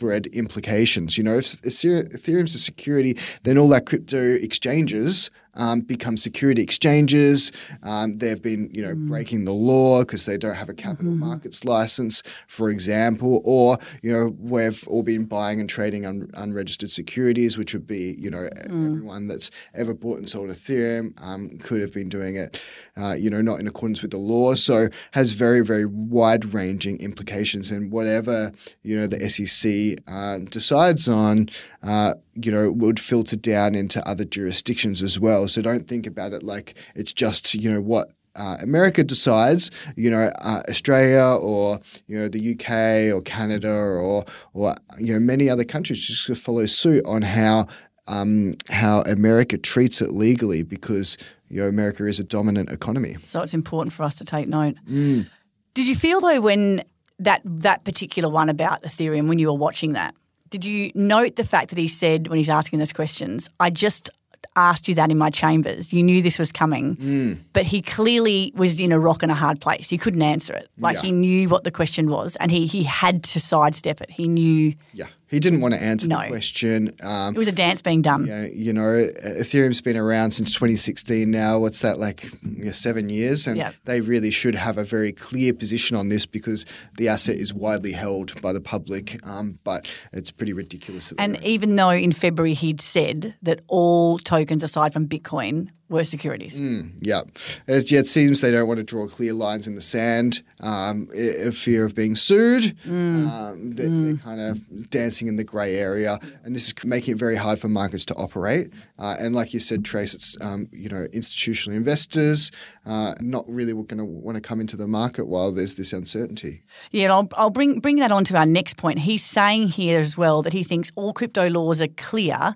widespread 0.03 0.27
implications. 0.27 1.17
You 1.17 1.23
know, 1.23 1.38
if 1.38 1.65
Ether- 1.65 2.03
Ethereum's 2.09 2.55
a 2.55 2.59
security, 2.59 3.17
then 3.44 3.57
all 3.57 3.69
that 3.69 3.85
crypto 3.85 4.35
exchanges 4.35 5.31
um, 5.55 5.81
become 5.81 6.17
security 6.17 6.61
exchanges. 6.61 7.51
Um, 7.83 8.17
they've 8.17 8.41
been, 8.41 8.69
you 8.71 8.81
know, 8.81 8.95
breaking 8.95 9.45
the 9.45 9.53
law 9.53 10.01
because 10.01 10.25
they 10.25 10.38
don't 10.38 10.55
have 10.55 10.69
a 10.69 10.73
capital 10.73 11.11
markets 11.11 11.65
license, 11.65 12.23
for 12.47 12.69
example, 12.69 13.41
or 13.44 13.77
you 14.01 14.11
know, 14.11 14.35
we've 14.39 14.88
all 14.88 15.03
been 15.03 15.25
buying 15.25 15.59
and 15.59 15.69
trading 15.69 16.05
un- 16.05 16.29
unregistered 16.33 16.91
securities, 16.91 17.57
which 17.57 17.73
would 17.73 17.88
be, 17.88 18.15
you 18.17 18.29
know, 18.29 18.50
everyone 18.65 19.27
that's 19.27 19.51
ever 19.73 19.94
bought 19.94 20.17
and 20.17 20.29
sold 20.29 20.50
Ethereum 20.50 21.13
um, 21.21 21.50
could 21.59 21.81
have 21.81 21.94
been 21.94 22.09
doing 22.09 22.35
it, 22.35 22.63
uh, 22.97 23.13
you 23.13 23.29
know, 23.29 23.41
not 23.41 23.59
in 23.59 23.67
accordance 23.67 24.01
with 24.01 24.11
the 24.11 24.17
law. 24.17 24.53
So 24.56 24.88
has 25.11 25.33
very, 25.33 25.61
very 25.61 25.85
wide-ranging 25.85 26.99
implications, 26.99 27.71
and 27.71 27.91
whatever 27.91 28.51
you 28.83 28.97
know 28.97 29.07
the 29.07 29.29
SEC 29.29 29.99
uh, 30.07 30.39
decides 30.49 31.07
on, 31.07 31.47
uh, 31.83 32.15
you 32.35 32.51
know, 32.51 32.71
would 32.71 32.99
filter 32.99 33.35
down 33.35 33.75
into 33.75 34.06
other 34.07 34.25
jurisdictions 34.25 35.01
as 35.01 35.19
well. 35.19 35.43
So 35.48 35.62
don't 35.62 35.88
think 35.88 36.07
about 36.07 36.34
it 36.34 36.44
like 36.44 36.75
it's 36.95 37.13
just 37.13 37.54
you 37.56 37.71
know 37.71 37.81
what 37.81 38.12
uh, 38.35 38.57
America 38.62 39.04
decides, 39.04 39.69
you 39.95 40.09
know, 40.09 40.31
uh, 40.42 40.62
Australia 40.69 41.38
or 41.40 41.80
you 42.07 42.18
know 42.18 42.28
the 42.28 42.54
UK 42.54 43.16
or 43.16 43.21
Canada 43.21 43.71
or 43.71 44.26
or 44.54 44.76
you 44.97 45.14
know 45.14 45.19
many 45.19 45.50
other 45.50 45.64
countries 45.64 46.06
just 46.06 46.42
follow 46.42 46.66
suit 46.66 47.06
on 47.06 47.21
how 47.21 47.68
um, 48.07 48.54
how 48.69 49.02
America 49.02 49.57
treats 49.57 50.02
it 50.02 50.12
legally 50.12 50.64
because 50.64 51.18
you 51.50 51.62
know 51.62 51.68
America 51.68 52.06
is 52.06 52.19
a 52.19 52.23
dominant 52.23 52.71
economy. 52.71 53.16
So 53.23 53.42
it's 53.42 53.54
important 53.54 53.94
for 53.94 54.04
us 54.04 54.16
to 54.18 54.26
take 54.26 54.47
note. 54.47 54.76
Did 54.88 55.88
you 55.88 55.95
feel 55.95 56.19
though 56.19 56.42
when 56.42 56.81
that 57.19 57.42
that 57.45 57.83
particular 57.83 58.30
one 58.30 58.50
about 58.50 58.83
Ethereum 58.83 59.28
when 59.28 59.40
you 59.40 59.47
were 59.47 59.57
watching 59.57 59.94
that? 59.94 60.16
Did 60.50 60.66
you 60.66 60.92
note 60.94 61.35
the 61.35 61.44
fact 61.44 61.69
that 61.69 61.80
he 61.80 61.88
said 61.88 62.28
when 62.28 62.38
he's 62.38 62.50
asking 62.50 62.78
those 62.80 62.94
questions, 62.94 63.50
I 63.59 63.71
just 63.71 64.12
asked 64.56 64.88
you 64.88 64.95
that 64.95 65.09
in 65.12 65.18
my 65.18 65.30
chambers. 65.30 65.92
You 65.94 66.04
knew 66.04 66.21
this 66.21 66.38
was 66.40 66.52
coming. 66.52 66.95
Mm. 66.97 67.40
But 67.54 67.64
he 67.66 67.81
clearly 67.81 68.52
was 68.56 68.80
in 68.80 68.92
a 68.92 69.00
rock 69.00 69.23
and 69.23 69.31
a 69.31 69.35
hard 69.35 69.59
place. 69.62 69.90
He 69.90 69.97
couldn't 69.97 70.21
answer 70.21 70.54
it. 70.54 70.69
Like 70.78 70.95
Yeah. 70.95 71.02
he 71.04 71.12
knew 71.12 71.50
what 71.50 71.64
the 71.64 71.71
question 71.71 72.09
was 72.09 72.35
and 72.38 72.52
he 72.52 72.66
he 72.68 72.83
had 72.83 73.23
to 73.26 73.40
sidestep 73.40 74.02
it. 74.02 74.09
He 74.12 74.28
knew 74.28 74.76
Yeah, 74.94 75.07
he 75.33 75.40
didn't 75.40 75.61
want 75.61 75.73
to 75.73 75.81
answer 75.81 76.07
No. 76.07 76.21
the 76.21 76.28
question. 76.28 76.92
Um, 77.02 77.35
it 77.35 77.40
was 77.40 77.47
a 77.47 77.52
dance 77.52 77.81
being 77.81 78.02
done. 78.02 78.25
Yeah, 78.25 78.45
you 78.54 78.71
know, 78.71 78.81
Ethereum's 79.25 79.81
been 79.81 79.97
around 79.97 80.31
since 80.31 80.52
2016 80.52 81.30
now. 81.30 81.57
What's 81.59 81.81
that 81.81 81.99
like? 81.99 82.30
Yeah, 82.57 82.71
seven 82.71 83.09
years, 83.09 83.47
and 83.47 83.57
Yeah. 83.57 83.71
they 83.85 83.99
really 84.02 84.31
should 84.31 84.56
have 84.56 84.78
a 84.78 84.83
very 84.83 85.11
clear 85.11 85.54
position 85.54 85.97
on 85.97 86.09
this 86.09 86.25
because 86.25 86.66
the 86.97 87.07
asset 87.09 87.35
is 87.35 87.54
widely 87.54 87.94
held 87.94 88.40
by 88.42 88.54
the 88.54 88.61
public. 88.61 89.19
Um, 89.28 89.57
but 89.63 89.87
it's 90.13 90.31
pretty 90.31 90.54
ridiculous. 90.54 91.13
And 91.18 91.40
even 91.44 91.75
though 91.75 91.90
in 91.90 92.11
February 92.11 92.54
he'd 92.54 92.80
said 92.81 93.33
that 93.42 93.61
all 93.68 94.19
tokens 94.19 94.63
aside 94.63 94.94
from 94.94 95.07
Bitcoin 95.07 95.69
were 95.94 96.04
securities. 96.04 96.59
Yeah, 97.00 97.21
it, 97.68 97.92
it 97.92 98.07
seems 98.07 98.42
they 98.42 98.52
don't 98.52 98.68
want 98.68 98.80
to 98.80 98.83
draw 98.83 99.07
clear 99.07 99.33
lines 99.33 99.68
in 99.68 99.76
the 99.76 99.81
sand, 99.81 100.42
um, 100.59 101.07
i- 101.16 101.52
fear 101.52 101.85
of 101.85 101.94
being 101.95 102.16
sued. 102.16 102.76
Um, 102.85 103.71
they, 103.76 103.88
They're 103.88 104.18
kind 104.18 104.42
of 104.42 104.90
dancing 104.90 105.28
in 105.28 105.38
the 105.38 105.44
grey 105.44 105.76
area, 105.76 106.19
and 106.44 106.56
this 106.56 106.68
is 106.68 106.73
making 106.85 107.14
it 107.16 107.18
very 107.19 107.35
hard 107.35 107.59
for 107.59 107.69
markets 107.69 108.06
to 108.06 108.16
operate. 108.16 108.68
Uh, 109.00 109.16
and 109.19 109.33
like 109.35 109.54
you 109.54 109.59
said, 109.59 109.85
Trace, 109.85 110.14
it's 110.14 110.35
um, 110.42 110.68
you 110.71 110.90
know 110.90 111.06
institutional 111.14 111.78
investors 111.78 112.52
uh, 112.85 113.14
not 113.21 113.45
really 113.47 113.73
going 113.73 113.97
to 113.97 114.06
want 114.06 114.35
to 114.35 114.42
come 114.42 114.59
into 114.59 114.76
the 114.78 114.88
market 114.88 115.28
while 115.28 115.52
there's 115.52 115.76
this 115.76 115.94
uncertainty. 115.94 116.64
Yeah, 116.92 117.04
and 117.04 117.12
I'll, 117.14 117.30
I'll 117.38 117.50
bring 117.50 117.80
bring 117.80 117.97
that 117.97 118.12
on 118.12 118.23
to 118.26 118.38
our 118.38 118.45
next 118.45 118.78
point. 118.78 119.00
He's 119.00 119.23
saying 119.23 119.69
here 119.69 120.00
as 120.00 120.18
well 120.18 120.42
that 120.44 120.54
he 120.54 120.64
thinks 120.64 120.92
all 120.95 121.14
crypto 121.14 121.50
laws 121.50 121.81
are 121.81 121.88
clear. 121.88 122.56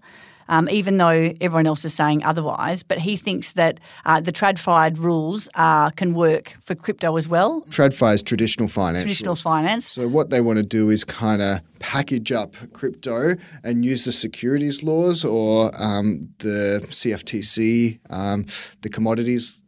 Um, 0.50 0.70
even 0.70 0.98
though 0.98 1.34
everyone 1.42 1.68
else 1.68 1.86
is 1.86 1.94
saying 1.94 2.24
otherwise, 2.24 2.84
but 2.84 3.00
he 3.00 3.16
thinks 3.18 3.54
that 3.54 3.80
uh, 4.06 4.22
the 4.22 4.32
TradFi 4.32 4.98
rules 4.98 5.50
uh, 5.56 5.90
can 5.92 6.14
work 6.14 6.56
for 6.62 6.76
crypto 6.76 7.18
as 7.18 7.28
well, 7.28 7.62
TradFi 7.70 8.14
is 8.16 8.24
traditional 8.24 8.68
finance. 8.68 9.04
traditional 9.04 9.32
rules. 9.32 9.42
finance. 9.42 9.86
So 9.86 10.08
what 10.08 10.30
they 10.30 10.42
want 10.42 10.58
to 10.58 10.66
do 10.66 10.90
is 10.90 11.04
kind 11.04 11.42
of 11.42 11.60
package 11.80 12.32
up 12.32 12.56
crypto 12.74 13.34
and 13.64 13.86
use 13.86 14.06
the 14.06 14.12
securities 14.12 14.84
laws 14.84 15.24
or 15.24 15.72
um, 15.82 16.30
the 16.40 16.86
CFTC, 16.90 18.00
um, 18.10 18.46
the 18.82 18.90
commodities 18.90 19.64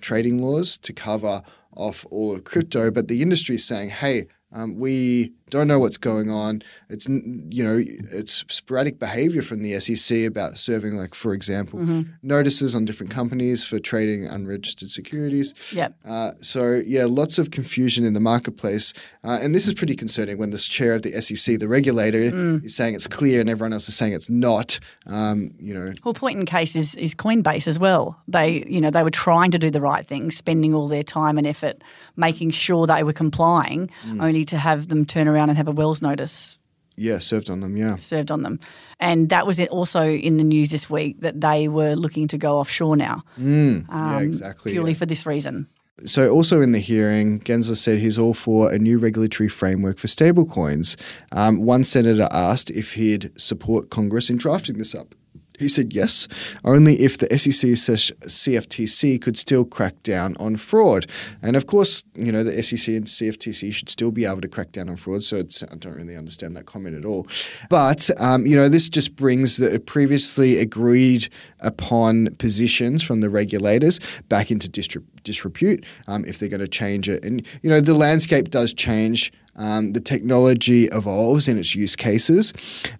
trading 0.00 0.42
laws 0.42 0.78
to 0.78 0.92
cover 0.92 1.42
off 1.76 2.04
all 2.10 2.34
of 2.34 2.44
crypto. 2.44 2.90
But 2.90 3.08
the 3.08 3.22
industry 3.22 3.54
is 3.56 3.64
saying, 3.64 3.90
hey, 3.90 4.24
um, 4.52 4.76
we 4.78 5.32
don't 5.50 5.68
know 5.68 5.78
what's 5.78 5.98
going 5.98 6.30
on. 6.30 6.62
It's 6.88 7.08
you 7.08 7.64
know 7.64 7.78
it's 8.12 8.44
sporadic 8.48 8.98
behavior 8.98 9.42
from 9.42 9.62
the 9.62 9.78
SEC 9.80 10.26
about 10.26 10.58
serving 10.58 10.94
like 10.94 11.14
for 11.14 11.34
example 11.34 12.04
notices 12.22 12.74
on 12.74 12.84
different 12.84 13.12
companies 13.12 13.64
for 13.64 13.78
trading 13.78 14.26
unregistered 14.26 14.90
securities. 14.90 15.54
Yep. 15.72 15.94
Uh, 16.04 16.32
so 16.40 16.80
yeah, 16.86 17.06
lots 17.06 17.38
of 17.38 17.50
confusion 17.50 18.04
in 18.04 18.14
the 18.14 18.20
marketplace, 18.20 18.92
uh, 19.24 19.38
and 19.40 19.54
this 19.54 19.66
is 19.68 19.74
pretty 19.74 19.94
concerning 19.94 20.38
when 20.38 20.50
this 20.50 20.66
chair 20.66 20.94
of 20.94 21.02
the 21.02 21.12
SEC, 21.22 21.58
the 21.58 21.68
regulator, 21.68 22.30
is 22.64 22.74
saying 22.74 22.94
it's 22.94 23.06
clear 23.06 23.40
and 23.40 23.48
everyone 23.48 23.72
else 23.72 23.88
is 23.88 23.96
saying 23.96 24.12
it's 24.12 24.30
not. 24.30 24.78
Um, 25.06 25.52
you 25.58 25.74
know, 25.74 25.92
Well, 26.04 26.14
point 26.14 26.38
in 26.38 26.46
case 26.46 26.76
is, 26.76 26.94
is 26.96 27.14
Coinbase 27.14 27.66
as 27.66 27.78
well. 27.78 28.20
They, 28.28 28.64
you 28.66 28.80
know, 28.80 28.90
they 28.90 29.02
were 29.02 29.10
trying 29.10 29.50
to 29.52 29.58
do 29.58 29.70
the 29.70 29.80
right 29.80 30.06
thing, 30.06 30.30
spending 30.30 30.74
all 30.74 30.88
their 30.88 31.02
time 31.02 31.38
and 31.38 31.46
effort 31.46 31.82
making 32.16 32.50
sure 32.50 32.86
they 32.86 33.02
were 33.02 33.12
complying, 33.12 33.90
only 34.20 34.44
to 34.44 34.58
have 34.58 34.88
them 34.88 35.04
turn 35.04 35.28
around 35.28 35.37
and 35.46 35.56
have 35.56 35.68
a 35.68 35.72
Wells 35.72 36.02
notice 36.02 36.58
yeah, 36.98 37.18
served 37.20 37.48
on 37.48 37.60
them. 37.60 37.76
Yeah. 37.76 37.96
served 37.96 38.30
on 38.30 38.42
them. 38.42 38.58
And 38.98 39.28
that 39.28 39.46
was 39.46 39.60
it 39.60 39.68
also 39.70 40.04
in 40.04 40.36
the 40.36 40.44
news 40.44 40.70
this 40.70 40.90
week 40.90 41.20
that 41.20 41.40
they 41.40 41.68
were 41.68 41.94
looking 41.94 42.26
to 42.28 42.38
go 42.38 42.58
offshore 42.58 42.96
now, 42.96 43.22
yeah, 43.36 44.20
exactly. 44.20 44.72
purely 44.72 44.92
yeah. 44.92 44.98
for 44.98 45.06
this 45.06 45.24
reason. 45.24 45.68
So, 46.04 46.30
also 46.30 46.60
in 46.60 46.72
the 46.72 46.78
hearing, 46.78 47.40
Gensler 47.40 47.76
said 47.76 47.98
he's 47.98 48.18
all 48.18 48.34
for 48.34 48.70
a 48.70 48.78
new 48.78 48.98
regulatory 48.98 49.48
framework 49.48 49.98
for 49.98 50.06
stablecoins. 50.06 50.96
Um, 51.32 51.60
one 51.62 51.82
senator 51.82 52.28
asked 52.30 52.70
if 52.70 52.92
he'd 52.92 53.38
support 53.40 53.90
Congress 53.90 54.30
in 54.30 54.36
drafting 54.36 54.78
this 54.78 54.94
up. 54.94 55.14
He 55.58 55.68
said 55.68 55.92
yes, 55.92 56.28
only 56.64 56.94
if 57.00 57.18
the 57.18 57.26
SEC 57.36 57.76
slash 57.76 58.12
CFTC 58.22 59.20
could 59.20 59.36
still 59.36 59.64
crack 59.64 60.02
down 60.02 60.36
on 60.38 60.56
fraud. 60.56 61.06
And 61.42 61.56
of 61.56 61.66
course, 61.66 62.04
you 62.14 62.32
know, 62.32 62.44
the 62.44 62.62
SEC 62.62 62.94
and 62.94 63.06
CFTC 63.06 63.72
should 63.72 63.88
still 63.88 64.12
be 64.12 64.24
able 64.24 64.40
to 64.40 64.48
crack 64.48 64.72
down 64.72 64.88
on 64.88 64.96
fraud. 64.96 65.24
So 65.24 65.38
I 65.38 65.74
don't 65.76 65.96
really 65.96 66.16
understand 66.16 66.56
that 66.56 66.66
comment 66.66 66.96
at 66.96 67.04
all. 67.04 67.26
But, 67.68 68.10
um, 68.20 68.46
you 68.46 68.56
know, 68.56 68.68
this 68.68 68.88
just 68.88 69.16
brings 69.16 69.56
the 69.56 69.80
previously 69.80 70.58
agreed 70.58 71.28
upon 71.60 72.34
positions 72.36 73.02
from 73.02 73.20
the 73.20 73.30
regulators 73.30 73.98
back 74.28 74.50
into 74.50 74.68
disrepute 74.68 75.84
um, 76.06 76.24
if 76.24 76.38
they're 76.38 76.48
going 76.48 76.60
to 76.60 76.68
change 76.68 77.08
it. 77.08 77.24
And, 77.24 77.46
you 77.62 77.70
know, 77.70 77.80
the 77.80 77.94
landscape 77.94 78.50
does 78.50 78.72
change. 78.72 79.32
Um, 79.58 79.92
the 79.92 80.00
technology 80.00 80.84
evolves 80.84 81.48
in 81.48 81.58
its 81.58 81.74
use 81.74 81.96
cases, 81.96 82.52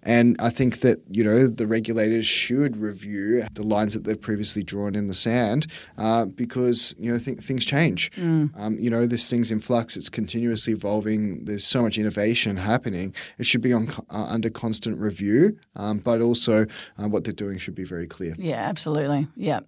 and 0.03 0.35
I 0.39 0.49
think 0.49 0.81
that 0.81 1.01
you 1.09 1.23
know 1.23 1.47
the 1.47 1.65
regulators 1.67 2.25
should 2.25 2.77
review 2.77 3.43
the 3.53 3.63
lines 3.63 3.93
that 3.93 4.03
they've 4.03 4.19
previously 4.19 4.63
drawn 4.63 4.93
in 4.95 5.07
the 5.07 5.13
sand 5.13 5.67
uh, 5.97 6.25
because 6.25 6.93
you 6.99 7.11
know 7.11 7.17
th- 7.17 7.39
things 7.39 7.65
change. 7.65 8.11
Um, 8.19 8.77
you 8.79 8.89
know 8.89 9.07
this 9.07 9.29
thing's 9.29 9.51
in 9.51 9.59
flux; 9.59 9.97
it's 9.97 10.09
continuously 10.09 10.73
evolving. 10.73 11.45
There's 11.45 11.65
so 11.65 11.81
much 11.81 11.97
innovation 11.97 12.57
happening. 12.57 13.15
It 13.37 13.45
should 13.45 13.61
be 13.61 13.73
on 13.73 13.89
uh, 14.09 14.25
under 14.25 14.49
constant 14.49 14.99
review, 14.99 15.57
um, 15.75 15.99
but 15.99 16.21
also 16.21 16.65
uh, 16.97 17.07
what 17.07 17.23
they're 17.23 17.33
doing 17.33 17.57
should 17.57 17.75
be 17.75 17.85
very 17.85 18.07
clear. 18.07 18.35
Yeah, 18.37 18.57
absolutely. 18.57 19.27
Yeah. 19.35 19.61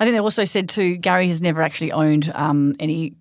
I 0.00 0.04
think 0.04 0.14
they 0.14 0.20
also 0.20 0.44
said 0.44 0.68
too, 0.68 0.96
Gary 0.96 1.28
has 1.28 1.42
never 1.42 1.62
actually 1.62 1.92
owned 1.92 2.30
um, 2.34 2.74
any 2.78 3.14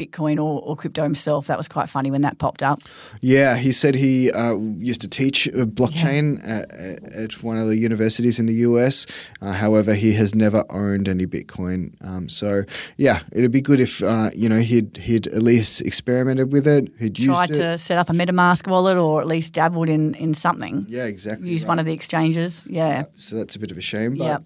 Bitcoin 0.00 0.36
or, 0.38 0.60
or 0.62 0.76
crypto 0.76 1.02
himself. 1.02 1.46
That 1.46 1.58
was 1.58 1.68
quite 1.68 1.88
funny 1.88 2.10
when 2.10 2.22
that 2.22 2.38
popped 2.38 2.62
up. 2.62 2.80
Yeah, 3.20 3.56
he 3.56 3.72
said 3.72 3.94
he 3.94 4.30
uh, 4.32 4.56
used 4.78 5.00
to 5.02 5.08
teach 5.08 5.48
uh, 5.48 5.66
blockchain 5.66 6.40
at, 6.46 6.66
at 7.14 7.42
one 7.42 7.58
of 7.58 7.68
the 7.68 7.76
universities 7.76 8.38
in 8.38 8.46
the 8.46 8.54
US. 8.68 9.06
Uh, 9.42 9.52
however, 9.52 9.94
he 9.94 10.12
has 10.14 10.34
never 10.34 10.64
owned 10.70 11.08
any 11.08 11.26
Bitcoin. 11.26 11.94
Um, 12.04 12.28
so, 12.28 12.62
yeah, 12.96 13.20
it'd 13.32 13.52
be 13.52 13.60
good 13.60 13.80
if 13.80 14.02
uh, 14.02 14.30
you 14.34 14.48
know 14.48 14.58
he'd 14.58 14.96
he'd 14.96 15.26
at 15.28 15.42
least 15.42 15.82
experimented 15.82 16.52
with 16.52 16.66
it. 16.66 16.88
He'd 16.98 17.16
Tried 17.16 17.50
used 17.50 17.52
it. 17.52 17.62
to 17.62 17.78
set 17.78 17.98
up 17.98 18.08
a 18.08 18.12
MetaMask 18.12 18.68
wallet 18.70 18.96
or 18.96 19.20
at 19.20 19.26
least 19.26 19.52
dabbled 19.52 19.88
in, 19.88 20.14
in 20.14 20.34
something. 20.34 20.86
yeah, 20.88 21.04
exactly. 21.04 21.48
Used 21.50 21.64
right. 21.64 21.68
one 21.68 21.78
of 21.78 21.86
the 21.86 21.92
exchanges. 21.92 22.66
Yeah. 22.68 23.04
So 23.16 23.36
that's 23.36 23.56
a 23.56 23.58
bit 23.58 23.70
of 23.70 23.78
a 23.78 23.82
shame. 23.82 24.16
But 24.16 24.24
Yep. 24.24 24.42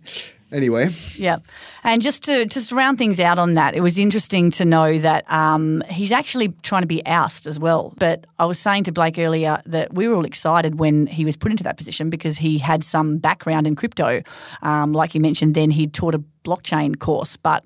Anyway, 0.54 0.88
Yeah, 1.16 1.38
and 1.82 2.00
just 2.00 2.24
to 2.24 2.46
just 2.46 2.72
round 2.72 2.98
things 2.98 3.20
out 3.20 3.38
on 3.38 3.52
that, 3.54 3.74
it 3.74 3.80
was 3.80 3.98
interesting 3.98 4.50
to 4.52 4.64
know 4.64 4.98
that 4.98 5.30
um, 5.30 5.82
he's 5.90 6.12
actually 6.12 6.48
trying 6.62 6.82
to 6.82 6.86
be 6.88 7.04
ousted 7.04 7.50
as 7.50 7.58
well. 7.58 7.92
But 7.98 8.26
I 8.38 8.46
was 8.46 8.58
saying 8.58 8.84
to 8.84 8.92
Blake 8.92 9.18
earlier 9.18 9.60
that 9.66 9.92
we 9.92 10.08
were 10.08 10.14
all 10.14 10.24
excited 10.24 10.78
when 10.78 11.06
he 11.06 11.24
was 11.24 11.36
put 11.36 11.50
into 11.50 11.64
that 11.64 11.76
position 11.76 12.08
because 12.08 12.38
he 12.38 12.58
had 12.58 12.84
some 12.84 13.18
background 13.18 13.66
in 13.66 13.76
crypto. 13.76 14.22
Um, 14.62 14.92
like 14.92 15.14
you 15.14 15.20
mentioned, 15.20 15.54
then 15.54 15.70
he 15.70 15.86
taught 15.86 16.14
a 16.14 16.22
blockchain 16.44 16.98
course, 16.98 17.36
but 17.36 17.64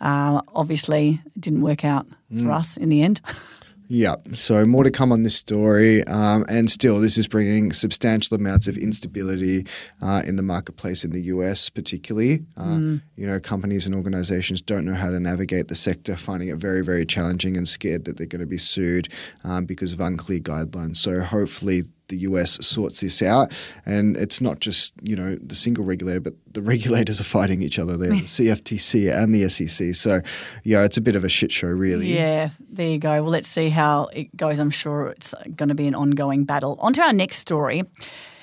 uh, 0.00 0.40
obviously 0.54 1.20
it 1.26 1.40
didn't 1.40 1.60
work 1.60 1.84
out 1.84 2.06
for 2.36 2.50
us 2.50 2.76
in 2.76 2.88
the 2.88 3.02
end. 3.02 3.20
Yeah, 3.94 4.14
so 4.32 4.64
more 4.64 4.84
to 4.84 4.90
come 4.90 5.12
on 5.12 5.22
this 5.22 5.36
story. 5.36 6.02
Um, 6.04 6.46
and 6.48 6.70
still, 6.70 6.98
this 6.98 7.18
is 7.18 7.28
bringing 7.28 7.74
substantial 7.74 8.38
amounts 8.38 8.66
of 8.66 8.78
instability 8.78 9.66
uh, 10.00 10.22
in 10.26 10.36
the 10.36 10.42
marketplace 10.42 11.04
in 11.04 11.10
the 11.10 11.24
US, 11.24 11.68
particularly. 11.68 12.46
Uh, 12.56 12.78
You 13.16 13.26
know, 13.26 13.38
companies 13.38 13.84
and 13.84 13.94
organizations 13.94 14.62
don't 14.62 14.86
know 14.86 14.94
how 14.94 15.10
to 15.10 15.20
navigate 15.20 15.68
the 15.68 15.74
sector, 15.74 16.16
finding 16.16 16.48
it 16.48 16.56
very, 16.56 16.82
very 16.82 17.04
challenging 17.04 17.54
and 17.58 17.68
scared 17.68 18.06
that 18.06 18.16
they're 18.16 18.26
going 18.26 18.40
to 18.40 18.46
be 18.46 18.56
sued 18.56 19.08
um, 19.44 19.66
because 19.66 19.92
of 19.92 20.00
unclear 20.00 20.40
guidelines. 20.40 20.96
So 20.96 21.20
hopefully, 21.20 21.82
the 22.12 22.18
US 22.18 22.64
sorts 22.64 23.00
this 23.00 23.22
out. 23.22 23.52
And 23.86 24.16
it's 24.16 24.40
not 24.40 24.60
just, 24.60 24.94
you 25.02 25.16
know, 25.16 25.34
the 25.34 25.54
single 25.54 25.84
regulator, 25.84 26.20
but 26.20 26.34
the 26.52 26.62
regulators 26.74 27.20
are 27.20 27.24
fighting 27.24 27.62
each 27.62 27.78
other 27.78 27.96
there, 27.96 28.10
the 28.10 28.16
CFTC 28.16 29.10
and 29.10 29.34
the 29.34 29.48
SEC. 29.48 29.94
So, 29.94 30.20
yeah, 30.62 30.84
it's 30.84 30.98
a 30.98 31.00
bit 31.00 31.16
of 31.16 31.24
a 31.24 31.28
shit 31.28 31.50
show, 31.50 31.68
really. 31.68 32.14
Yeah, 32.14 32.50
there 32.70 32.90
you 32.90 32.98
go. 32.98 33.22
Well, 33.22 33.30
let's 33.30 33.48
see 33.48 33.70
how 33.70 34.08
it 34.12 34.36
goes. 34.36 34.58
I'm 34.58 34.70
sure 34.70 35.08
it's 35.08 35.34
going 35.56 35.70
to 35.70 35.74
be 35.74 35.88
an 35.88 35.94
ongoing 35.94 36.44
battle. 36.44 36.76
On 36.80 36.92
to 36.92 37.02
our 37.02 37.12
next 37.12 37.36
story. 37.36 37.82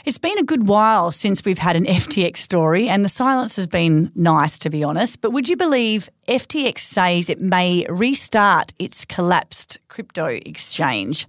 It's 0.05 0.17
been 0.17 0.39
a 0.39 0.43
good 0.43 0.67
while 0.67 1.11
since 1.11 1.43
we've 1.45 1.59
had 1.59 1.75
an 1.75 1.85
FTX 2.01 2.37
story, 2.37 2.87
and 2.87 3.05
the 3.05 3.09
silence 3.09 3.55
has 3.57 3.67
been 3.67 4.11
nice, 4.15 4.57
to 4.59 4.69
be 4.69 4.83
honest. 4.83 5.21
But 5.21 5.31
would 5.31 5.47
you 5.47 5.57
believe 5.57 6.09
FTX 6.27 6.79
says 6.79 7.29
it 7.29 7.41
may 7.41 7.85
restart 7.89 8.73
its 8.79 9.05
collapsed 9.05 9.77
crypto 9.89 10.27
exchange? 10.27 11.25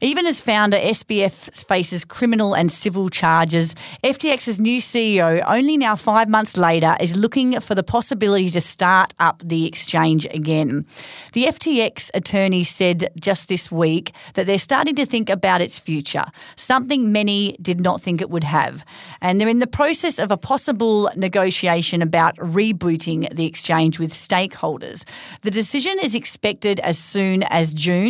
Even 0.00 0.24
as 0.24 0.40
founder 0.40 0.76
SBF 0.76 1.66
faces 1.66 2.04
criminal 2.04 2.54
and 2.54 2.70
civil 2.70 3.08
charges, 3.08 3.74
FTX's 4.04 4.60
new 4.60 4.80
CEO, 4.80 5.42
only 5.46 5.76
now 5.76 5.96
five 5.96 6.28
months 6.28 6.56
later, 6.56 6.96
is 7.00 7.16
looking 7.16 7.58
for 7.60 7.74
the 7.74 7.82
possibility 7.82 8.50
to 8.50 8.60
start 8.60 9.12
up 9.18 9.42
the 9.44 9.66
exchange 9.66 10.26
again. 10.30 10.86
The 11.32 11.46
FTX 11.46 12.10
attorney 12.14 12.62
said 12.62 13.10
just 13.20 13.48
this 13.48 13.72
week 13.72 14.14
that 14.34 14.46
they're 14.46 14.58
starting 14.58 14.94
to 14.94 15.04
think 15.04 15.28
about 15.28 15.60
its 15.60 15.80
future, 15.80 16.24
something 16.54 17.10
many 17.10 17.56
did 17.60 17.80
not 17.80 18.00
think 18.00 18.20
it 18.20 18.30
would 18.30 18.44
have. 18.44 18.84
And 19.20 19.40
they're 19.40 19.48
in 19.48 19.58
the 19.58 19.66
process 19.66 20.20
of 20.20 20.30
a 20.30 20.36
possible 20.36 21.10
negotiation 21.16 22.00
about 22.00 22.36
rebooting 22.36 23.28
the 23.34 23.46
exchange 23.46 23.98
with 23.98 24.12
stakeholders. 24.12 25.04
The 25.42 25.50
decision 25.50 25.96
is 26.00 26.14
expected 26.14 26.78
as 26.80 26.96
soon 26.96 27.42
as 27.44 27.74
June. 27.74 28.03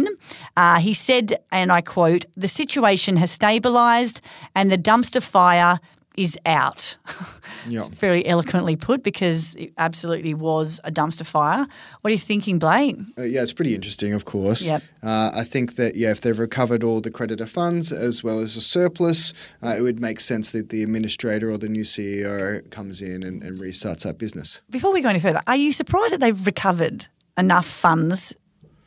Uh, 0.56 0.78
he 0.80 0.94
said, 0.94 1.36
and 1.50 1.70
I 1.72 1.80
quote, 1.80 2.26
the 2.36 2.48
situation 2.48 3.16
has 3.16 3.36
stabilised 3.36 4.20
and 4.54 4.70
the 4.70 4.78
dumpster 4.78 5.22
fire 5.22 5.78
is 6.16 6.38
out. 6.46 6.96
Yeah. 7.66 7.88
Very 7.92 8.26
eloquently 8.26 8.76
put 8.76 9.02
because 9.02 9.54
it 9.54 9.72
absolutely 9.78 10.34
was 10.34 10.80
a 10.84 10.90
dumpster 10.90 11.24
fire. 11.24 11.66
What 12.02 12.08
are 12.08 12.12
you 12.12 12.18
thinking, 12.18 12.58
Blake? 12.58 12.96
Uh, 13.16 13.22
yeah, 13.22 13.42
it's 13.42 13.54
pretty 13.54 13.74
interesting, 13.74 14.12
of 14.12 14.26
course. 14.26 14.68
Yep. 14.68 14.82
Uh, 15.02 15.30
I 15.34 15.44
think 15.44 15.76
that, 15.76 15.96
yeah, 15.96 16.10
if 16.10 16.20
they've 16.20 16.38
recovered 16.38 16.84
all 16.84 17.00
the 17.00 17.10
creditor 17.10 17.46
funds 17.46 17.90
as 17.90 18.22
well 18.22 18.38
as 18.40 18.56
a 18.58 18.60
surplus, 18.60 19.32
uh, 19.62 19.74
it 19.78 19.80
would 19.80 19.98
make 19.98 20.20
sense 20.20 20.52
that 20.52 20.68
the 20.68 20.82
administrator 20.82 21.50
or 21.50 21.56
the 21.56 21.70
new 21.70 21.84
CEO 21.84 22.68
comes 22.70 23.00
in 23.00 23.22
and, 23.22 23.42
and 23.42 23.58
restarts 23.58 24.02
that 24.02 24.18
business. 24.18 24.60
Before 24.68 24.92
we 24.92 25.00
go 25.00 25.08
any 25.08 25.20
further, 25.20 25.40
are 25.46 25.56
you 25.56 25.72
surprised 25.72 26.12
that 26.12 26.20
they've 26.20 26.46
recovered 26.46 27.06
enough 27.38 27.66
funds 27.66 28.36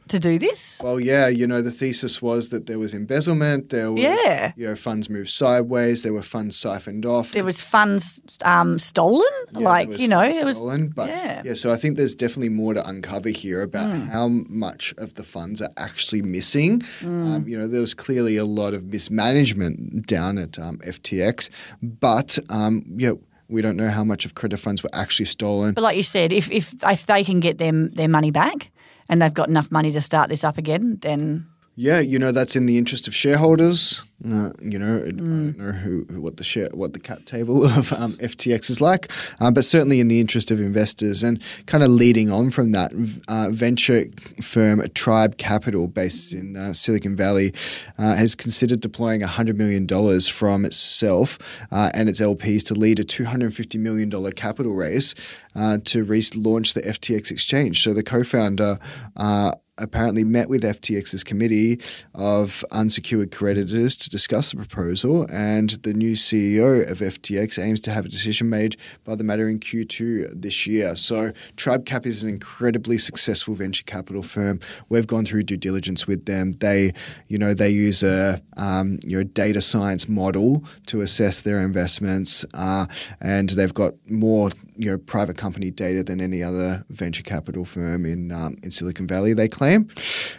to 0.10 0.20
do 0.20 0.40
this? 0.40 0.82
Well, 0.84 1.00
yeah, 1.00 1.28
you 1.28 1.48
know, 1.48 1.62
the 1.62 1.72
thesis 1.72 2.22
was 2.22 2.50
that 2.50 2.66
there 2.66 2.80
was 2.80 2.94
embezzlement, 2.94 3.70
there 3.70 3.92
was, 3.92 4.02
Yeah. 4.04 4.52
you 4.56 4.68
know, 4.68 4.76
funds 4.76 5.10
moved 5.10 5.30
sideways, 5.30 6.04
there 6.04 6.14
were 6.14 6.24
funds 6.24 6.58
siphoned 6.58 7.06
off. 7.06 7.32
There 7.32 7.44
was 7.44 7.62
funds 7.62 8.22
um, 8.44 8.80
stolen, 8.80 9.28
Yeah, 9.54 9.60
like 9.60 10.00
you 10.00 10.08
know, 10.08 10.22
it 10.22 10.44
was 10.46 10.58
stolen, 10.58 10.90
but 10.90 11.10
yeah. 11.10 11.42
Hmm. 11.44 11.54
so 11.54 11.72
I 11.72 11.76
think 11.76 11.98
there's 11.98 12.16
definitely 12.16 12.50
more 12.50 12.74
to 12.74 12.88
uncover 12.88 13.30
here 13.30 13.62
about 13.62 13.90
how 14.08 14.28
much 14.50 14.94
of 14.98 15.14
the 15.16 15.24
funds 15.24 15.62
are 15.62 15.72
actually 15.78 16.22
missing. 16.22 16.82
Hmm. 17.00 17.34
Um, 17.34 17.48
you 17.48 17.58
know, 17.58 17.68
there 17.68 17.82
was 17.82 17.94
clearly 17.94 18.38
a 18.38 18.46
lot 18.46 18.74
of 18.74 18.86
mismanagement 18.86 20.08
down 20.08 20.38
at 20.38 20.58
um, 20.60 20.78
FTX, 20.80 21.50
but 21.82 22.38
um, 22.50 22.84
yeah, 22.98 23.12
we 23.50 23.62
don't 23.62 23.78
know 23.78 23.90
how 23.90 24.04
much 24.04 24.26
of 24.26 24.34
credit 24.36 24.58
funds 24.58 24.84
were 24.84 24.90
actually 24.94 25.26
stolen. 25.26 25.74
But 25.74 25.84
like 25.84 25.96
you 25.98 26.04
said, 26.04 26.34
if 26.34 26.52
if 26.52 26.74
if 26.84 27.06
they 27.06 27.24
can 27.24 27.40
get 27.40 27.58
them 27.58 27.90
their 27.92 28.10
money 28.10 28.32
back 28.32 28.72
and 29.10 29.22
they've 29.22 29.34
got 29.34 29.50
enough 29.50 29.72
money 29.72 29.92
to 29.92 30.02
start 30.02 30.30
this 30.30 30.44
up 30.44 30.58
again, 30.58 30.98
then 31.02 31.48
Yeah, 31.80 32.00
you 32.00 32.18
know 32.18 32.32
that's 32.32 32.56
in 32.56 32.66
the 32.66 32.80
interest 32.80 33.08
of 33.08 33.14
shareholders. 33.14 34.04
Uh, 34.26 34.50
you 34.64 34.80
know, 34.80 34.98
I 34.98 35.12
Mm. 35.12 35.18
don't 35.18 35.58
know 35.60 35.72
who, 35.74 36.06
who 36.10 36.22
what 36.24 36.38
the 36.38 36.44
share 36.44 36.70
what 36.74 36.94
the 36.94 37.00
cap 37.00 37.26
table 37.26 37.64
of 37.78 37.94
um, 37.94 38.14
FTX 38.18 38.72
is 38.72 38.82
like, 38.82 39.12
um, 39.40 39.54
but 39.54 39.64
certainly 39.64 40.00
in 40.00 40.08
the 40.08 40.20
interest 40.20 40.50
of 40.50 40.60
investors. 40.60 41.22
And 41.22 41.40
kind 41.68 41.84
of 41.84 41.92
leading 41.92 42.32
on 42.32 42.50
from 42.50 42.72
that, 42.72 42.92
uh, 43.28 43.50
venture 43.52 44.06
firm 44.42 44.82
Tribe 44.96 45.38
Capital, 45.38 45.88
based 45.88 46.34
in 46.34 46.58
uh, 46.58 46.74
Silicon 46.74 47.16
Valley, 47.16 47.54
uh, 48.00 48.16
has 48.16 48.34
considered 48.34 48.82
deploying 48.82 49.22
hundred 49.22 49.56
million 49.60 49.86
dollars 49.86 50.28
from 50.28 50.66
itself 50.66 51.38
uh, 51.72 51.92
and 51.94 52.10
its 52.10 52.20
LPs 52.20 52.66
to 52.70 52.74
lead 52.74 52.98
a 53.00 53.04
two 53.04 53.26
hundred 53.26 53.54
fifty 53.54 53.78
million 53.78 54.10
dollar 54.10 54.32
capital 54.32 54.74
raise 54.74 55.14
uh, 55.56 55.78
to 55.84 56.04
relaunch 56.04 56.74
the 56.74 56.82
FTX 56.82 57.30
exchange. 57.30 57.84
So 57.84 57.94
the 57.94 58.02
co-founder. 58.02 58.80
Apparently 59.78 60.24
met 60.24 60.50
with 60.50 60.64
FTX's 60.64 61.24
committee 61.24 61.80
of 62.16 62.66
unsecured 62.72 63.32
creditors 63.32 63.96
to 63.98 64.10
discuss 64.10 64.52
the 64.52 64.58
proposal, 64.58 65.28
and 65.32 65.72
the 65.84 65.94
new 65.94 66.14
CEO 66.14 66.90
of 66.90 66.98
FTX 66.98 67.64
aims 67.64 67.80
to 67.82 67.92
have 67.92 68.06
a 68.06 68.10
decision 68.10 68.50
made 68.50 68.76
by 69.04 69.14
the 69.14 69.24
matter 69.24 69.48
in 69.48 69.60
Q2 69.60 70.42
this 70.42 70.66
year. 70.66 70.96
So, 70.96 71.32
TribeCap 71.58 72.08
is 72.08 72.24
an 72.24 72.30
incredibly 72.30 72.98
successful 72.98 73.54
venture 73.54 73.84
capital 73.84 74.24
firm. 74.24 74.60
We've 74.90 75.06
gone 75.06 75.26
through 75.26 75.44
due 75.44 75.58
diligence 75.58 76.08
with 76.08 76.26
them. 76.26 76.54
They, 76.54 76.94
you 77.28 77.38
know, 77.38 77.54
they 77.54 77.70
use 77.70 78.02
a 78.02 78.42
um, 78.58 78.98
you 79.04 79.18
know 79.18 79.24
data 79.24 79.62
science 79.62 80.10
model 80.10 80.64
to 80.88 81.02
assess 81.02 81.44
their 81.44 81.62
investments, 81.62 82.46
uh, 82.56 82.88
and 83.22 83.50
they've 83.52 83.74
got 83.74 83.94
more 84.10 84.50
you 84.76 84.90
know 84.90 84.98
private 84.98 85.38
company 85.38 85.70
data 85.70 86.04
than 86.04 86.20
any 86.20 86.42
other 86.42 86.84
venture 86.90 87.24
capital 87.24 87.64
firm 87.64 88.06
in 88.06 88.32
um, 88.32 88.56
in 88.64 88.72
Silicon 88.72 89.06
Valley. 89.06 89.34
They 89.34 89.48
claim 89.48 89.67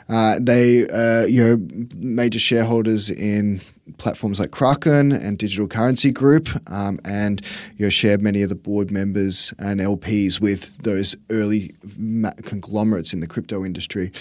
uh, 0.08 0.38
they 0.40 0.88
uh, 0.88 1.26
you 1.26 1.42
know 1.42 1.68
major 1.96 2.38
shareholders 2.38 3.10
in 3.10 3.60
platforms 3.96 4.38
like 4.38 4.50
Kraken 4.50 5.12
and 5.12 5.38
Digital 5.38 5.66
Currency 5.66 6.10
Group, 6.10 6.48
um, 6.70 6.98
and 7.04 7.40
you 7.76 7.86
know 7.86 7.90
share 7.90 8.18
many 8.18 8.42
of 8.42 8.48
the 8.48 8.54
board 8.54 8.90
members 8.90 9.54
and 9.58 9.80
LPs 9.80 10.40
with 10.40 10.76
those 10.78 11.16
early 11.30 11.74
conglomerates 12.44 13.12
in 13.12 13.20
the 13.20 13.26
crypto 13.26 13.64
industry. 13.64 14.12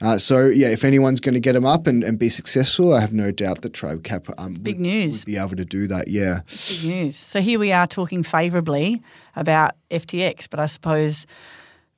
Uh, 0.00 0.18
so 0.18 0.46
yeah, 0.46 0.68
if 0.68 0.84
anyone's 0.84 1.20
going 1.20 1.34
to 1.34 1.40
get 1.40 1.52
them 1.52 1.66
up 1.66 1.86
and, 1.86 2.02
and 2.02 2.18
be 2.18 2.28
successful, 2.28 2.94
I 2.94 3.00
have 3.00 3.12
no 3.12 3.30
doubt 3.30 3.62
that 3.62 3.72
TribeCap 3.72 4.32
um, 4.38 4.54
big 4.54 4.76
would, 4.76 4.82
news. 4.82 5.20
would 5.20 5.26
be 5.26 5.36
able 5.36 5.56
to 5.56 5.64
do 5.64 5.86
that. 5.88 6.08
Yeah. 6.08 6.40
big 6.46 6.84
news. 6.84 7.16
So 7.16 7.40
here 7.40 7.58
we 7.58 7.72
are 7.72 7.86
talking 7.86 8.22
favourably 8.22 9.02
about 9.36 9.72
FTX, 9.90 10.48
but 10.48 10.60
I 10.60 10.66
suppose 10.66 11.26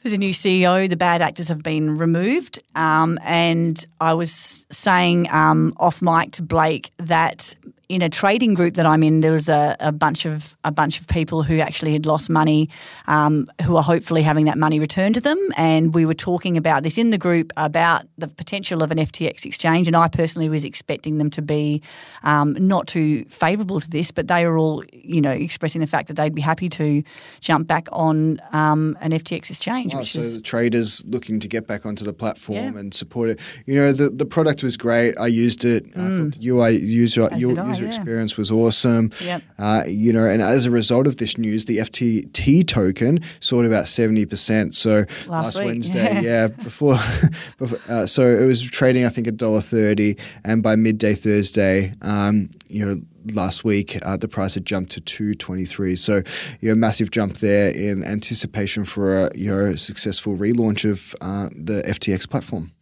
there's 0.03 0.13
a 0.13 0.19
new 0.19 0.33
CEO. 0.33 0.89
The 0.89 0.97
bad 0.97 1.23
actors 1.23 1.49
have 1.49 1.63
been 1.63 1.97
removed, 1.97 2.63
um, 2.75 3.19
and 3.23 3.85
I 4.01 4.15
was 4.15 4.67
saying 4.71 5.31
um, 5.31 5.73
off 5.77 6.03
mic 6.03 6.33
to 6.33 6.43
Blake 6.43 6.91
that 6.99 7.55
in 7.89 8.01
a 8.03 8.09
trading 8.09 8.55
group 8.55 8.75
that 8.75 8.87
I'm 8.87 9.03
in, 9.03 9.21
there 9.21 9.33
was 9.33 9.49
a, 9.49 9.77
a 9.81 9.93
bunch 9.93 10.25
of 10.25 10.57
a 10.65 10.71
bunch 10.71 11.01
of 11.01 11.07
people 11.09 11.43
who 11.43 11.59
actually 11.59 11.93
had 11.93 12.07
lost 12.07 12.31
money, 12.31 12.69
um, 13.07 13.47
who 13.65 13.77
are 13.77 13.83
hopefully 13.83 14.23
having 14.23 14.47
that 14.47 14.57
money 14.57 14.79
returned 14.81 15.15
to 15.17 15.21
them. 15.21 15.39
And 15.57 15.93
we 15.95 16.07
were 16.07 16.15
talking 16.15 16.57
about 16.57 16.83
this 16.85 16.97
in 16.97 17.11
the 17.11 17.19
group 17.19 17.53
about 17.57 18.05
the 18.17 18.29
potential 18.29 18.83
of 18.83 18.91
an 18.93 18.99
FTX 18.99 19.45
exchange. 19.45 19.89
And 19.89 19.97
I 19.97 20.09
personally 20.09 20.49
was 20.49 20.65
expecting 20.65 21.19
them 21.19 21.29
to 21.31 21.43
be 21.43 21.83
um, 22.23 22.55
not 22.59 22.87
too 22.87 23.25
favourable 23.27 23.81
to 23.81 23.91
this, 23.91 24.11
but 24.11 24.29
they 24.29 24.47
were 24.47 24.57
all, 24.57 24.83
you 24.93 25.21
know, 25.21 25.31
expressing 25.31 25.81
the 25.81 25.87
fact 25.87 26.09
that 26.09 26.15
they'd 26.15 26.35
be 26.35 26.43
happy 26.43 26.69
to 26.71 27.03
jump 27.41 27.67
back 27.67 27.89
on 27.93 28.39
um, 28.53 28.97
an 29.01 29.11
FTX 29.11 29.51
exchange, 29.51 29.95
which 29.95 30.13
so 30.13 30.21
is 30.21 30.37
the 30.37 30.41
traders 30.43 31.05
looking 31.07 31.41
to 31.41 31.49
get 31.49 31.67
back 31.67 31.85
onto 31.85 32.05
the 32.05 32.13
platform 32.15 32.59
Yeah. 32.75 32.79
and 32.81 32.95
support 32.95 33.31
it. 33.31 33.41
You 33.67 33.75
know, 33.75 33.93
the, 33.93 34.09
the 34.09 34.25
product 34.27 34.63
was 34.63 34.77
great. 34.77 35.19
I 35.19 35.27
used 35.27 35.65
it. 35.65 35.85
I 35.97 36.09
thought 36.09 36.33
the 36.39 36.49
UI 36.49 36.77
user, 36.77 37.23
Mm. 37.23 37.33
As 37.35 37.41
u- 37.43 37.49
did 37.49 37.59
I, 37.59 37.72
user 37.73 37.85
yeah. 37.85 37.89
experience 37.89 38.37
was 38.37 38.51
awesome. 38.51 39.11
Yep. 39.23 39.43
Uh, 39.59 39.83
you 39.87 40.13
know, 40.13 40.25
and 40.25 40.43
as 40.43 40.67
a 40.67 40.71
result 40.71 41.07
of 41.07 41.17
this 41.17 41.39
news, 41.39 41.65
the 41.65 41.79
FTT 41.79 42.67
token 42.67 43.21
soared 43.41 43.67
about 43.67 43.85
70%. 43.85 44.75
So 44.75 45.05
last, 45.27 45.59
week, 45.59 45.67
Wednesday, 45.67 46.15
yeah. 46.15 46.21
yeah, 46.21 46.49
before, 46.49 46.97
before 47.59 47.79
uh, 47.89 48.07
so 48.07 48.27
it 48.27 48.45
was 48.45 48.63
trading, 48.63 49.05
I 49.05 49.09
think, 49.09 49.27
$1.30. 49.27 50.19
And 50.45 50.63
by 50.63 50.77
midday 50.77 51.15
Thursday, 51.15 51.95
um, 52.03 52.51
you 52.69 52.85
know, 52.85 52.97
last 53.35 53.63
week 53.63 53.99
uh, 54.05 54.17
the 54.17 54.27
price 54.27 54.55
had 54.55 54.65
jumped 54.65 54.91
to 54.91 55.01
223 55.01 55.95
so 55.95 56.23
you 56.61 56.69
know 56.69 56.75
massive 56.75 57.13
jump 57.13 57.35
there 57.35 57.71
in 57.71 58.03
anticipation 58.03 58.85
for 58.85 59.27
a 59.27 59.31
you 59.33 59.49
know 59.49 59.77
successful 59.77 60.37
relaunch 60.37 60.91
of 60.91 61.15
uh, 61.21 61.49
the 61.55 61.85
FTX 61.87 62.29
platform 62.29 62.73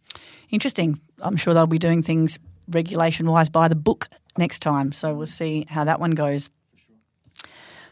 interesting. 0.51 0.99
I'm 1.21 1.37
sure 1.37 1.53
they'll 1.53 1.67
be 1.67 1.79
doing 1.79 2.03
things 2.03 2.37
regulation 2.67 3.29
wise 3.29 3.49
by 3.49 3.67
the 3.67 3.75
book 3.75 4.07
next 4.37 4.59
time. 4.59 4.91
So 4.91 5.13
we'll 5.13 5.27
see 5.27 5.65
how 5.69 5.83
that 5.83 5.99
one 5.99 6.11
goes. 6.11 6.49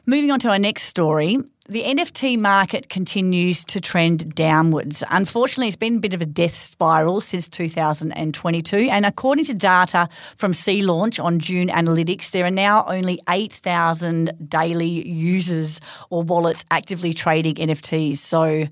Moving 0.06 0.32
on 0.32 0.40
to 0.40 0.50
our 0.50 0.60
next 0.60 0.84
story. 0.84 1.38
The 1.68 1.84
NFT 1.84 2.40
market 2.40 2.90
continues 2.90 3.64
to 3.66 3.80
trend 3.80 4.34
downwards. 4.34 5.04
Unfortunately, 5.12 5.68
it's 5.68 5.76
been 5.76 5.98
a 5.98 6.00
bit 6.00 6.16
of 6.16 6.22
a 6.22 6.26
death 6.26 6.56
spiral 6.56 7.22
since 7.22 7.48
2022. 7.48 8.90
And 8.90 9.06
according 9.06 9.46
to 9.46 9.54
data 9.54 10.10
from 10.36 10.52
Sea 10.54 10.82
Launch 10.82 11.20
on 11.20 11.38
Dune 11.38 11.68
Analytics, 11.68 12.32
there 12.32 12.46
are 12.46 12.50
now 12.50 12.86
only 12.88 13.20
8,000 13.30 14.50
daily 14.50 15.08
users 15.08 15.80
or 16.10 16.24
wallets 16.24 16.66
actively 16.72 17.14
trading 17.14 17.54
NFTs. 17.54 18.18
So 18.18 18.64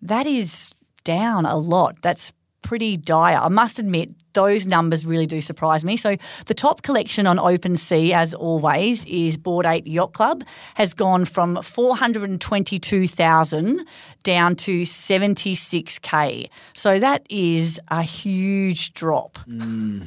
that 0.00 0.26
is 0.26 0.72
down 1.04 1.46
a 1.46 1.56
lot. 1.56 2.02
That's 2.02 2.32
pretty 2.62 2.96
dire. 2.96 3.38
I 3.38 3.48
must 3.48 3.78
admit, 3.78 4.10
those 4.34 4.66
numbers 4.66 5.06
really 5.06 5.26
do 5.26 5.40
surprise 5.40 5.84
me. 5.84 5.96
So 5.96 6.16
the 6.46 6.54
top 6.54 6.82
collection 6.82 7.26
on 7.26 7.38
OpenSea, 7.38 8.12
as 8.12 8.34
always, 8.34 9.04
is 9.06 9.36
Bored 9.36 9.66
Ape 9.66 9.86
Yacht 9.86 10.12
Club, 10.12 10.44
has 10.74 10.94
gone 10.94 11.24
from 11.24 11.60
422,000 11.62 13.86
down 14.22 14.54
to 14.56 14.82
76k. 14.82 16.48
So 16.74 16.98
that 16.98 17.24
is 17.28 17.80
a 17.88 18.02
huge 18.02 18.94
drop. 18.94 19.38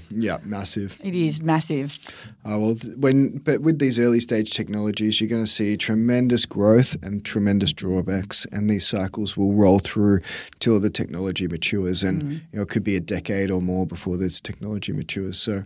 yeah 0.10 0.38
massive 0.44 1.00
It 1.04 1.16
is 1.16 1.42
massive. 1.42 1.98
Uh, 2.46 2.60
well, 2.60 2.76
when 2.98 3.38
but 3.40 3.62
with 3.62 3.80
these 3.80 4.00
early 4.00 4.20
stage 4.20 4.52
technologies, 4.52 5.20
you're 5.20 5.30
going 5.30 5.44
to 5.44 5.52
see 5.52 5.78
tremendous 5.78 6.46
growth 6.46 6.96
and 7.04 7.26
tremendous 7.26 7.74
drawbacks, 7.74 8.46
and 8.52 8.70
these 8.70 8.88
cycles 8.88 9.36
will 9.36 9.54
roll 9.54 9.80
through 9.80 10.20
till 10.60 10.80
the 10.80 10.90
technology 10.90 11.48
matures, 11.48 12.04
and 12.04 12.34
you 12.34 12.42
know 12.54 12.62
it 12.62 12.70
could 12.70 12.84
be 12.84 12.96
a 12.96 13.00
decade 13.00 13.52
or 13.52 13.62
more 13.62 13.86
before 13.86 14.14
this 14.17 14.39
technology 14.39 14.93
matures. 14.93 15.39
So, 15.39 15.63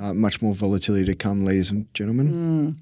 uh, 0.00 0.14
much 0.14 0.42
more 0.42 0.54
volatility 0.54 1.04
to 1.06 1.14
come, 1.14 1.44
ladies 1.44 1.70
and 1.70 1.92
gentlemen. 1.94 2.80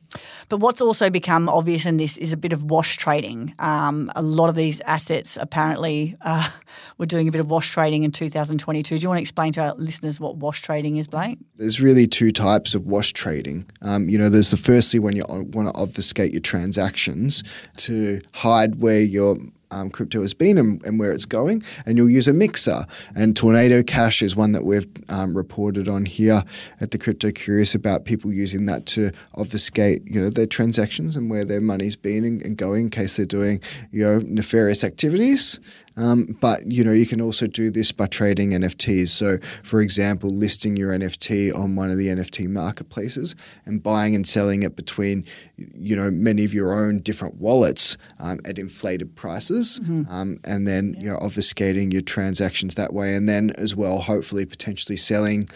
But 0.48 0.58
what's 0.58 0.80
also 0.80 1.10
become 1.10 1.48
obvious 1.48 1.86
in 1.86 1.96
this 1.96 2.16
is 2.16 2.32
a 2.32 2.36
bit 2.36 2.52
of 2.52 2.70
wash 2.70 2.96
trading. 2.96 3.54
Um, 3.58 4.10
a 4.14 4.22
lot 4.22 4.48
of 4.48 4.54
these 4.54 4.80
assets 4.82 5.36
apparently 5.40 6.16
uh, 6.20 6.48
were 6.98 7.06
doing 7.06 7.28
a 7.28 7.30
bit 7.30 7.40
of 7.40 7.50
wash 7.50 7.70
trading 7.70 8.04
in 8.04 8.12
2022. 8.12 8.98
Do 8.98 9.02
you 9.02 9.08
want 9.08 9.18
to 9.18 9.22
explain 9.22 9.52
to 9.54 9.62
our 9.62 9.74
listeners 9.74 10.20
what 10.20 10.36
wash 10.36 10.62
trading 10.62 10.96
is, 10.96 11.06
Blake? 11.06 11.38
There's 11.56 11.80
really 11.80 12.06
two 12.06 12.32
types 12.32 12.74
of 12.74 12.86
wash 12.86 13.12
trading. 13.12 13.66
Um, 13.82 14.08
you 14.08 14.18
know, 14.18 14.28
there's 14.28 14.50
the 14.50 14.56
firstly 14.56 15.00
when 15.00 15.16
you 15.16 15.24
want 15.28 15.68
to 15.68 15.74
obfuscate 15.74 16.32
your 16.32 16.42
transactions 16.42 17.42
to 17.76 18.20
hide 18.34 18.76
where 18.76 19.00
your 19.00 19.36
um, 19.70 19.90
crypto 19.90 20.20
has 20.20 20.34
been 20.34 20.58
and, 20.58 20.84
and, 20.84 20.98
where 20.98 21.12
it's 21.12 21.24
going, 21.24 21.62
and 21.84 21.98
you'll 21.98 22.10
use 22.10 22.28
a 22.28 22.32
mixer. 22.32 22.86
And 23.14 23.36
Tornado 23.36 23.82
Cash 23.82 24.22
is 24.22 24.36
one 24.36 24.52
that 24.52 24.64
we've 24.64 24.86
um, 25.08 25.36
reported 25.36 25.88
on 25.88 26.04
here 26.04 26.42
at 26.80 26.90
the 26.90 26.98
Crypto 26.98 27.30
Curious 27.30 27.74
about 27.74 28.04
people 28.04 28.32
using 28.32 28.66
that 28.66 28.86
to 28.86 29.10
obfuscate, 29.34 30.02
you 30.06 30.20
know, 30.20 30.30
their 30.30 30.46
transactions 30.46 31.16
and 31.16 31.30
where 31.30 31.44
their 31.44 31.60
money's 31.60 31.96
been 31.96 32.24
and, 32.24 32.42
and 32.44 32.56
going 32.56 32.82
in 32.82 32.90
case 32.90 33.16
they're 33.16 33.26
doing, 33.26 33.60
you 33.90 34.04
know, 34.04 34.18
nefarious 34.26 34.84
activities. 34.84 35.60
Um, 35.96 36.36
but 36.40 36.70
you 36.70 36.84
know, 36.84 36.92
you 36.92 37.06
can 37.06 37.20
also 37.20 37.46
do 37.46 37.70
this 37.70 37.90
by 37.90 38.06
trading 38.06 38.50
NFTs. 38.50 39.08
So, 39.08 39.38
for 39.62 39.80
example, 39.80 40.30
listing 40.30 40.76
your 40.76 40.92
NFT 40.92 41.56
on 41.56 41.74
one 41.74 41.90
of 41.90 41.96
the 41.96 42.08
NFT 42.08 42.48
marketplaces 42.48 43.34
and 43.64 43.82
buying 43.82 44.14
and 44.14 44.26
selling 44.26 44.62
it 44.62 44.76
between, 44.76 45.24
you 45.56 45.96
know, 45.96 46.10
many 46.10 46.44
of 46.44 46.52
your 46.52 46.74
own 46.74 46.98
different 46.98 47.36
wallets 47.36 47.96
um, 48.20 48.38
at 48.44 48.58
inflated 48.58 49.16
prices, 49.16 49.80
mm-hmm. 49.82 50.02
um, 50.10 50.38
and 50.44 50.68
then 50.68 50.94
yeah. 50.94 51.00
you 51.00 51.10
know, 51.10 51.18
obfuscating 51.18 51.92
your 51.92 52.02
transactions 52.02 52.74
that 52.74 52.92
way, 52.92 53.14
and 53.14 53.28
then 53.28 53.50
as 53.56 53.74
well, 53.74 54.00
hopefully, 54.00 54.44
potentially 54.44 54.96
selling 54.96 55.48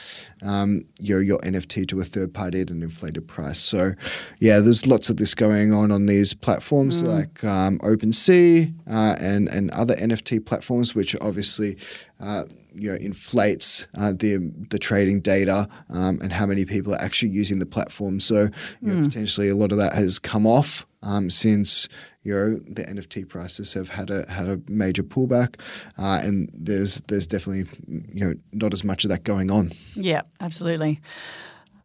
um, 0.42 0.82
your 0.98 1.20
your 1.20 1.38
NFT 1.40 1.86
to 1.88 2.00
a 2.00 2.04
third 2.04 2.32
party 2.32 2.62
at 2.62 2.70
an 2.70 2.82
inflated 2.82 3.28
price. 3.28 3.58
So, 3.58 3.92
yeah, 4.38 4.60
there's 4.60 4.86
lots 4.86 5.10
of 5.10 5.18
this 5.18 5.34
going 5.34 5.74
on 5.74 5.92
on 5.92 6.06
these 6.06 6.32
platforms 6.32 7.02
mm. 7.02 7.08
like 7.08 7.44
um, 7.44 7.78
OpenSea 7.80 8.72
uh, 8.90 9.16
and 9.20 9.48
and 9.48 9.70
other 9.72 9.94
NFT 9.96 10.29
platforms, 10.38 10.94
which 10.94 11.16
obviously 11.20 11.76
uh, 12.20 12.44
you 12.74 12.90
know, 12.90 12.98
inflates 12.98 13.88
uh, 13.98 14.12
the 14.12 14.52
the 14.70 14.78
trading 14.78 15.20
data 15.20 15.68
um, 15.88 16.20
and 16.22 16.32
how 16.32 16.46
many 16.46 16.64
people 16.64 16.94
are 16.94 17.00
actually 17.00 17.30
using 17.30 17.58
the 17.58 17.66
platform. 17.66 18.20
So 18.20 18.48
you 18.80 18.92
know, 18.92 19.00
mm. 19.00 19.04
potentially 19.06 19.48
a 19.48 19.56
lot 19.56 19.72
of 19.72 19.78
that 19.78 19.94
has 19.94 20.18
come 20.18 20.46
off 20.46 20.86
um, 21.02 21.30
since 21.30 21.88
you 22.22 22.34
know 22.34 22.60
the 22.66 22.84
NFT 22.84 23.28
prices 23.28 23.74
have 23.74 23.88
had 23.88 24.10
a 24.10 24.30
had 24.30 24.48
a 24.48 24.60
major 24.68 25.02
pullback, 25.02 25.60
uh, 25.98 26.20
and 26.22 26.50
there's 26.52 27.00
there's 27.08 27.26
definitely 27.26 27.64
you 27.88 28.26
know 28.26 28.34
not 28.52 28.72
as 28.72 28.84
much 28.84 29.04
of 29.04 29.10
that 29.10 29.24
going 29.24 29.50
on. 29.50 29.72
Yeah, 29.94 30.22
absolutely. 30.40 31.00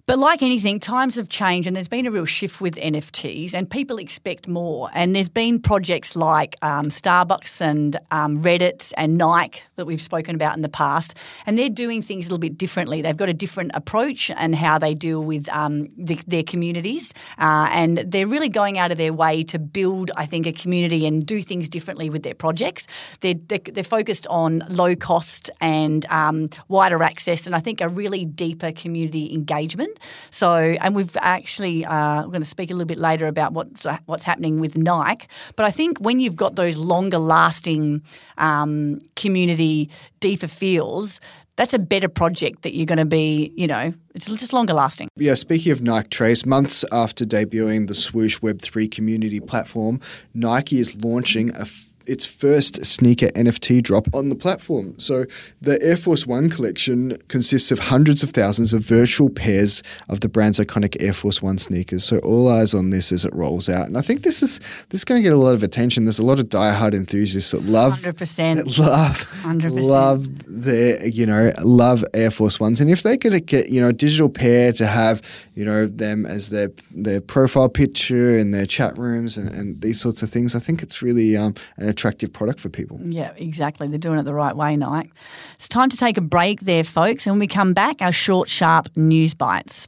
But 0.08 0.20
like 0.20 0.44
anything, 0.44 0.80
times 0.80 1.16
have 1.16 1.30
changed 1.30 1.66
and 1.66 1.76
there's 1.76 1.88
been 1.88 2.06
a 2.06 2.12
real 2.12 2.26
shift 2.26 2.62
with 2.62 2.76
NFTs 2.76 3.56
and 3.56 3.68
people 3.68 3.98
expect 3.98 4.48
more. 4.48 4.92
And 4.94 5.16
there's 5.16 5.30
been 5.30 5.60
projects 5.60 6.16
like 6.16 6.56
um, 6.62 6.90
Starbucks 6.90 7.60
and 7.60 7.98
um, 8.12 8.44
Reddit 8.44 8.94
and 8.98 9.18
Nike 9.18 9.62
that 9.78 9.88
we've 9.88 10.02
spoken 10.02 10.36
about 10.36 10.56
in 10.56 10.62
the 10.62 10.70
past. 10.70 11.18
And 11.48 11.58
they're 11.58 11.70
doing 11.70 12.04
things 12.04 12.26
a 12.26 12.30
little 12.30 12.38
bit 12.38 12.56
differently. 12.56 13.02
They've 13.02 13.18
got 13.18 13.30
a 13.30 13.34
different 13.34 13.72
approach 13.74 14.30
and 14.30 14.54
how 14.54 14.78
they 14.78 14.94
deal 14.94 15.24
with 15.24 15.50
um, 15.50 15.88
the, 15.98 16.20
their 16.28 16.44
communities. 16.44 17.12
Uh, 17.40 17.68
and 17.72 17.98
they're 17.98 18.28
really 18.28 18.50
going 18.50 18.78
out 18.78 18.92
of 18.92 19.00
their 19.00 19.12
way 19.12 19.42
to 19.42 19.58
build, 19.58 20.12
I 20.16 20.28
think, 20.28 20.46
a 20.46 20.54
community 20.54 21.08
and 21.08 21.26
do 21.26 21.42
things 21.42 21.68
differently 21.68 22.12
with 22.12 22.22
their 22.22 22.36
projects. 22.36 22.86
They're, 23.22 23.34
they're, 23.34 23.58
they're 23.58 23.84
focused 23.84 24.28
on 24.28 24.64
low 24.70 24.96
cost 24.96 25.50
and 25.60 26.06
um, 26.12 26.52
wider 26.68 27.02
access 27.02 27.48
and 27.48 27.56
I 27.56 27.60
think 27.60 27.82
a 27.82 27.90
really 27.90 28.24
deeper 28.24 28.72
community 28.72 29.34
engagement. 29.34 29.95
So, 30.30 30.54
and 30.56 30.96
we've 30.96 31.16
actually 31.20 31.86
uh, 31.86 32.24
we're 32.24 32.32
going 32.32 32.42
to 32.42 32.48
speak 32.48 32.72
a 32.72 32.74
little 32.74 32.86
bit 32.86 33.00
later 33.00 33.28
about 33.28 33.54
what's 33.54 33.86
what's 34.06 34.24
happening 34.24 34.60
with 34.60 34.78
Nike. 34.78 35.28
But 35.56 35.66
I 35.66 35.72
think 35.72 36.00
when 36.00 36.20
you've 36.20 36.36
got 36.36 36.56
those 36.56 36.78
longer 36.78 37.18
lasting 37.18 38.04
um, 38.38 39.00
community, 39.16 39.90
deeper 40.20 40.48
feels, 40.48 41.20
that's 41.56 41.74
a 41.74 41.80
better 41.80 42.10
project 42.10 42.64
that 42.64 42.76
you're 42.76 42.86
going 42.86 42.98
to 42.98 43.06
be, 43.06 43.54
you 43.56 43.68
know, 43.68 43.94
it's 44.14 44.26
just 44.26 44.54
longer 44.54 44.74
lasting. 44.74 45.08
Yeah, 45.16 45.36
speaking 45.36 45.72
of 45.72 45.82
Nike 45.82 46.10
Trace, 46.10 46.46
months 46.46 46.84
after 46.92 47.26
debuting 47.26 47.88
the 47.88 47.96
Swoosh 47.96 48.40
Web3 48.40 48.92
community 48.92 49.40
platform, 49.40 50.02
Nike 50.34 50.80
is 50.80 51.02
launching 51.02 51.56
a 51.56 51.66
its 52.08 52.26
first 52.26 52.86
sneaker 52.86 53.28
NFT 53.28 53.82
drop 53.82 54.08
on 54.14 54.30
the 54.30 54.36
platform. 54.36 54.98
So 55.00 55.26
the 55.62 55.82
Air 55.82 55.98
Force 55.98 56.26
One 56.28 56.50
collection 56.50 57.18
consists 57.28 57.72
of 57.72 57.80
hundreds 57.80 58.24
of 58.24 58.32
thousands 58.32 58.74
of 58.74 58.82
virtual 58.82 59.30
pairs 59.30 59.84
of 60.10 60.22
the 60.22 60.30
brand's 60.30 60.60
iconic 60.60 61.02
Air 61.02 61.14
Force 61.14 61.42
One 61.42 61.58
sneakers. 61.58 62.04
So 62.04 62.20
all 62.20 62.50
eyes 62.50 62.74
on 62.74 62.90
this 62.90 63.12
as 63.12 63.26
it 63.26 63.34
rolls 63.34 63.70
out. 63.70 63.88
And 63.88 63.98
I 63.98 64.02
think 64.02 64.22
this 64.22 64.44
is 64.44 64.60
this 64.90 65.02
is 65.02 65.06
going 65.06 65.20
to 65.20 65.24
get 65.24 65.34
a 65.34 65.38
lot 65.38 65.56
of 65.56 65.64
attention. 65.64 66.06
There's 66.06 66.20
a 66.20 66.26
lot 66.26 66.40
of 66.40 66.50
diehard 66.50 66.94
enthusiasts 66.94 67.52
that 67.52 67.64
love 67.64 67.94
100%. 68.02 68.78
love 68.78 69.18
100%. 69.44 69.84
love 69.84 70.64
their 70.64 71.06
you 71.06 71.26
know 71.26 71.52
love 71.64 72.04
Air 72.14 72.32
Force 72.32 72.60
Ones. 72.60 72.82
And 72.82 72.90
if 72.90 73.04
they 73.04 73.18
could 73.18 73.46
get 73.46 73.70
you 73.70 73.82
know 73.82 73.90
a 73.90 73.94
digital 73.94 74.30
pair 74.30 74.72
to 74.74 74.86
have 74.86 75.45
you 75.56 75.64
know 75.66 75.88
them 75.88 76.26
as 76.26 76.50
their 76.50 76.70
their 76.92 77.22
profile 77.22 77.70
picture 77.70 78.38
in 78.38 78.52
their 78.52 78.66
chat 78.66 78.98
rooms 78.98 79.38
and, 79.38 79.50
and 79.50 79.82
these 79.82 80.00
sorts 80.00 80.22
of 80.22 80.30
things, 80.30 80.56
I 80.56 80.60
think 80.60 80.84
it's 80.84 81.02
really 81.02 81.36
um, 81.38 81.56
an 81.78 81.88
attractive 81.90 82.32
product 82.32 82.60
for 82.60 82.70
people. 82.70 83.00
Yeah, 83.02 83.32
exactly. 83.38 83.88
They're 83.88 83.98
doing 83.98 84.20
it 84.20 84.24
the 84.24 84.34
right 84.34 84.56
way, 84.56 84.76
Nike. 84.76 85.12
It's 85.54 85.70
time 85.70 85.90
to 85.90 85.98
take 85.98 86.18
a 86.18 86.22
break 86.22 86.62
there, 86.62 86.84
folks. 86.84 87.26
And 87.26 87.34
when 87.34 87.40
we 87.40 87.48
come 87.48 87.74
back, 87.74 88.02
our 88.02 88.12
short, 88.12 88.50
sharp 88.50 88.96
news 88.96 89.34
bites. 89.34 89.88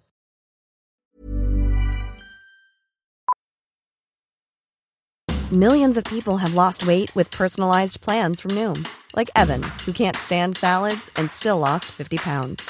Millions 5.51 5.95
of 5.95 6.03
people 6.03 6.35
have 6.35 6.55
lost 6.55 6.85
weight 6.85 7.13
with 7.15 7.31
personalized 7.31 8.01
plans 8.01 8.41
from 8.41 8.51
Noom, 8.51 8.85
like 9.15 9.29
Evan, 9.33 9.63
who 9.85 9.93
can't 9.93 10.15
stand 10.15 10.57
salads 10.57 11.09
and 11.15 11.31
still 11.31 11.57
lost 11.57 11.85
50 11.85 12.17
pounds. 12.17 12.69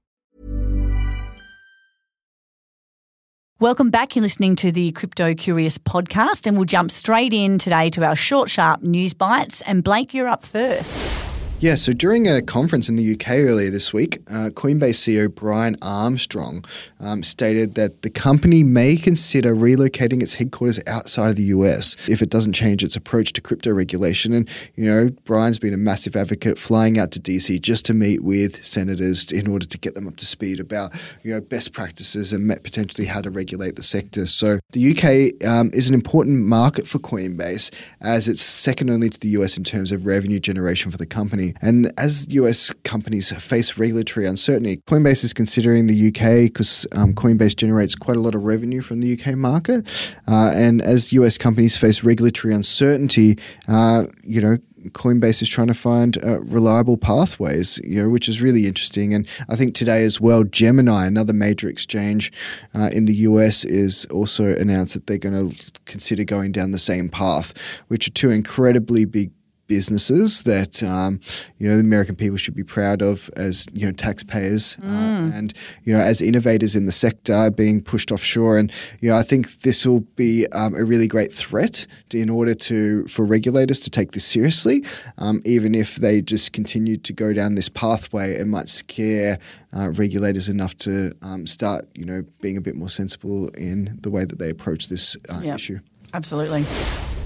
Welcome 3.61 3.91
back. 3.91 4.15
You're 4.15 4.23
listening 4.23 4.55
to 4.55 4.71
the 4.71 4.91
Crypto 4.93 5.35
Curious 5.35 5.77
podcast, 5.77 6.47
and 6.47 6.57
we'll 6.57 6.65
jump 6.65 6.89
straight 6.89 7.31
in 7.31 7.59
today 7.59 7.91
to 7.91 8.03
our 8.03 8.15
short, 8.15 8.49
sharp 8.49 8.81
news 8.81 9.13
bites. 9.13 9.61
And 9.61 9.83
Blake, 9.83 10.15
you're 10.15 10.27
up 10.27 10.43
first. 10.43 11.20
Yeah, 11.61 11.75
so 11.75 11.93
during 11.93 12.27
a 12.27 12.41
conference 12.41 12.89
in 12.89 12.95
the 12.95 13.13
UK 13.13 13.33
earlier 13.33 13.69
this 13.69 13.93
week, 13.93 14.17
uh, 14.31 14.49
Coinbase 14.49 14.95
CEO 14.95 15.29
Brian 15.29 15.77
Armstrong 15.83 16.65
um, 16.99 17.21
stated 17.21 17.75
that 17.75 18.01
the 18.01 18.09
company 18.09 18.63
may 18.63 18.95
consider 18.95 19.53
relocating 19.53 20.23
its 20.23 20.33
headquarters 20.33 20.79
outside 20.87 21.29
of 21.29 21.35
the 21.35 21.43
US 21.43 22.09
if 22.09 22.23
it 22.23 22.31
doesn't 22.31 22.53
change 22.53 22.83
its 22.83 22.95
approach 22.95 23.33
to 23.33 23.41
crypto 23.41 23.71
regulation. 23.71 24.33
And, 24.33 24.49
you 24.73 24.85
know, 24.85 25.11
Brian's 25.23 25.59
been 25.59 25.71
a 25.71 25.77
massive 25.77 26.15
advocate 26.15 26.57
flying 26.57 26.97
out 26.97 27.11
to 27.11 27.19
DC 27.19 27.61
just 27.61 27.85
to 27.85 27.93
meet 27.93 28.23
with 28.23 28.65
senators 28.65 29.31
in 29.31 29.45
order 29.45 29.67
to 29.67 29.77
get 29.77 29.93
them 29.93 30.07
up 30.07 30.15
to 30.15 30.25
speed 30.25 30.59
about, 30.59 30.91
you 31.21 31.31
know, 31.31 31.41
best 31.41 31.73
practices 31.73 32.33
and 32.33 32.49
potentially 32.63 33.05
how 33.05 33.21
to 33.21 33.29
regulate 33.29 33.75
the 33.75 33.83
sector. 33.83 34.25
So 34.25 34.57
the 34.71 34.89
UK 34.89 35.47
um, 35.47 35.69
is 35.75 35.89
an 35.89 35.93
important 35.93 36.39
market 36.39 36.87
for 36.87 36.97
Coinbase 36.97 37.71
as 38.01 38.27
it's 38.27 38.41
second 38.41 38.89
only 38.89 39.09
to 39.09 39.19
the 39.19 39.29
US 39.37 39.59
in 39.59 39.63
terms 39.63 39.91
of 39.91 40.07
revenue 40.07 40.39
generation 40.39 40.89
for 40.89 40.97
the 40.97 41.05
company. 41.05 41.50
And 41.61 41.91
as 41.97 42.27
US 42.29 42.71
companies 42.83 43.31
face 43.41 43.77
regulatory 43.77 44.25
uncertainty, 44.25 44.77
Coinbase 44.87 45.23
is 45.23 45.33
considering 45.33 45.87
the 45.87 46.07
UK 46.07 46.51
because 46.51 46.87
um, 46.95 47.13
Coinbase 47.13 47.55
generates 47.55 47.95
quite 47.95 48.17
a 48.17 48.21
lot 48.21 48.35
of 48.35 48.43
revenue 48.43 48.81
from 48.81 49.01
the 49.01 49.19
UK 49.19 49.35
market. 49.35 49.87
Uh, 50.27 50.51
and 50.55 50.81
as 50.81 51.13
US 51.13 51.37
companies 51.37 51.77
face 51.77 52.03
regulatory 52.03 52.53
uncertainty, 52.53 53.37
uh, 53.67 54.03
you 54.23 54.41
know, 54.41 54.57
Coinbase 54.89 55.41
is 55.41 55.49
trying 55.49 55.67
to 55.67 55.73
find 55.73 56.17
uh, 56.23 56.41
reliable 56.41 56.97
pathways, 56.97 57.79
you 57.83 58.01
know, 58.01 58.09
which 58.09 58.27
is 58.27 58.41
really 58.41 58.65
interesting. 58.65 59.13
And 59.13 59.27
I 59.49 59.55
think 59.55 59.75
today 59.75 60.03
as 60.03 60.19
well, 60.19 60.43
Gemini, 60.43 61.05
another 61.05 61.33
major 61.33 61.69
exchange 61.69 62.31
uh, 62.73 62.89
in 62.91 63.05
the 63.05 63.13
US, 63.15 63.63
is 63.63 64.05
also 64.05 64.45
announced 64.45 64.93
that 64.95 65.07
they're 65.07 65.17
going 65.17 65.51
to 65.51 65.71
consider 65.85 66.23
going 66.23 66.51
down 66.51 66.71
the 66.71 66.79
same 66.79 67.09
path, 67.09 67.53
which 67.87 68.07
are 68.07 68.11
two 68.11 68.31
incredibly 68.31 69.05
big 69.05 69.31
businesses 69.75 70.43
that 70.43 70.83
um, 70.83 71.19
you 71.59 71.65
know 71.67 71.75
the 71.75 71.87
American 71.91 72.15
people 72.15 72.37
should 72.37 72.55
be 72.55 72.63
proud 72.77 73.01
of 73.01 73.29
as 73.37 73.65
you 73.71 73.85
know 73.85 73.93
taxpayers 73.93 74.77
uh, 74.83 75.31
and 75.37 75.53
you 75.85 75.93
know 75.93 75.99
as 76.11 76.21
innovators 76.21 76.75
in 76.75 76.85
the 76.87 76.91
sector 76.91 77.49
being 77.51 77.81
pushed 77.81 78.11
offshore. 78.11 78.57
And 78.59 78.67
you 79.01 79.09
know 79.09 79.15
I 79.15 79.23
think 79.23 79.61
this 79.61 79.85
will 79.85 80.01
be 80.25 80.45
um, 80.51 80.75
a 80.75 80.83
really 80.83 81.07
great 81.07 81.31
threat 81.31 81.87
to, 82.09 82.19
in 82.19 82.29
order 82.29 82.53
to 82.69 83.05
for 83.07 83.23
regulators 83.23 83.79
to 83.85 83.89
take 83.89 84.11
this 84.11 84.25
seriously. 84.25 84.83
Um, 85.17 85.41
even 85.45 85.73
if 85.73 85.95
they 85.95 86.21
just 86.21 86.51
continue 86.51 86.97
to 86.97 87.13
go 87.13 87.31
down 87.33 87.55
this 87.55 87.69
pathway, 87.69 88.33
it 88.41 88.47
might 88.47 88.67
scare 88.67 89.39
uh, 89.73 89.89
regulators 89.91 90.49
enough 90.49 90.75
to 90.79 91.13
um, 91.21 91.47
start 91.47 91.87
you 91.95 92.05
know 92.05 92.23
being 92.41 92.57
a 92.57 92.61
bit 92.61 92.75
more 92.75 92.89
sensible 92.89 93.47
in 93.69 93.97
the 94.01 94.09
way 94.09 94.25
that 94.25 94.37
they 94.37 94.49
approach 94.49 94.89
this 94.89 95.15
uh, 95.29 95.39
Yep. 95.43 95.55
issue. 95.55 95.79
Absolutely. 96.13 96.65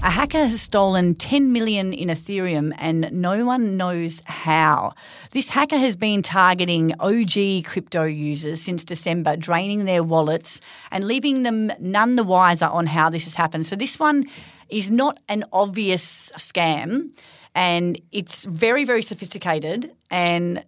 A 0.02 0.10
hacker 0.10 0.46
has 0.46 0.60
stolen 0.60 1.14
10 1.14 1.52
million 1.52 1.92
in 1.92 2.08
Ethereum 2.08 2.72
and 2.78 3.10
no 3.12 3.44
one 3.44 3.76
knows 3.76 4.22
how. 4.26 4.92
This 5.32 5.50
hacker 5.50 5.78
has 5.78 5.96
been 5.96 6.22
targeting 6.22 6.92
OG 7.00 7.64
crypto 7.64 8.04
users 8.04 8.60
since 8.60 8.84
December, 8.84 9.36
draining 9.36 9.84
their 9.84 10.04
wallets 10.04 10.60
and 10.92 11.04
leaving 11.04 11.42
them 11.42 11.72
none 11.80 12.16
the 12.16 12.24
wiser 12.24 12.66
on 12.66 12.86
how 12.86 13.10
this 13.10 13.24
has 13.24 13.34
happened. 13.34 13.66
So, 13.66 13.74
this 13.74 13.98
one 13.98 14.24
is 14.68 14.90
not 14.90 15.18
an 15.28 15.44
obvious 15.52 16.30
scam 16.36 17.12
and 17.54 18.00
it's 18.12 18.44
very, 18.44 18.84
very 18.84 19.02
sophisticated. 19.02 19.90
And 20.10 20.64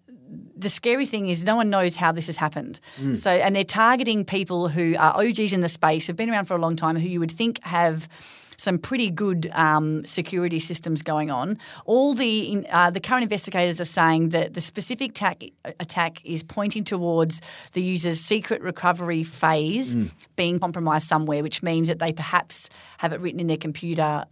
the 0.56 0.68
scary 0.68 1.06
thing 1.06 1.28
is 1.28 1.44
no 1.44 1.54
one 1.54 1.70
knows 1.70 1.96
how 1.96 2.12
this 2.12 2.26
has 2.26 2.38
happened. 2.38 2.80
Hmm. 2.96 3.14
So, 3.14 3.30
and 3.30 3.54
they're 3.54 3.64
targeting 3.64 4.24
people 4.24 4.68
who 4.68 4.96
are 4.96 5.16
OGs 5.16 5.52
in 5.52 5.60
the 5.60 5.68
space, 5.68 6.06
have 6.08 6.16
been 6.16 6.30
around 6.30 6.46
for 6.46 6.54
a 6.54 6.60
long 6.60 6.76
time, 6.76 6.96
who 6.96 7.08
you 7.08 7.20
would 7.20 7.30
think 7.30 7.62
have 7.62 8.08
some 8.58 8.76
pretty 8.76 9.08
good 9.08 9.48
um, 9.54 10.04
security 10.04 10.58
systems 10.58 11.00
going 11.00 11.30
on. 11.30 11.56
All 11.86 12.12
the 12.12 12.52
in- 12.52 12.66
uh, 12.70 12.90
the 12.90 13.00
current 13.00 13.22
investigators 13.22 13.80
are 13.80 13.86
saying 13.86 14.30
that 14.30 14.52
the 14.54 14.60
specific 14.60 15.14
tack, 15.14 15.42
attack 15.80 16.22
is 16.26 16.42
pointing 16.42 16.84
towards 16.84 17.40
the 17.72 17.80
user's 17.82 18.20
secret 18.20 18.60
recovery 18.60 19.22
phase 19.22 20.12
being 20.36 20.58
compromised 20.58 21.06
somewhere, 21.06 21.42
which 21.42 21.62
means 21.62 21.88
that 21.88 22.00
they 22.00 22.12
perhaps 22.12 22.68
have 22.98 23.12
it 23.12 23.20
written 23.20 23.40
in 23.40 23.46
their 23.46 23.56
computer 23.56 24.24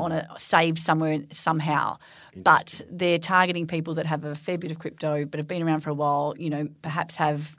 uh, 0.00 0.02
on 0.04 0.10
a 0.10 0.26
saved 0.38 0.78
somewhere 0.78 1.20
somehow. 1.30 1.98
But 2.34 2.80
they're 2.90 3.18
targeting 3.18 3.66
people 3.66 3.94
that 3.94 4.06
have 4.06 4.24
a 4.24 4.34
fair 4.34 4.58
bit 4.58 4.70
of 4.70 4.78
crypto, 4.78 5.24
but 5.26 5.38
have 5.38 5.48
been 5.48 5.62
around 5.62 5.80
for 5.80 5.90
a 5.90 5.94
while. 5.94 6.34
You 6.38 6.50
know, 6.50 6.68
perhaps 6.82 7.16
have. 7.16 7.56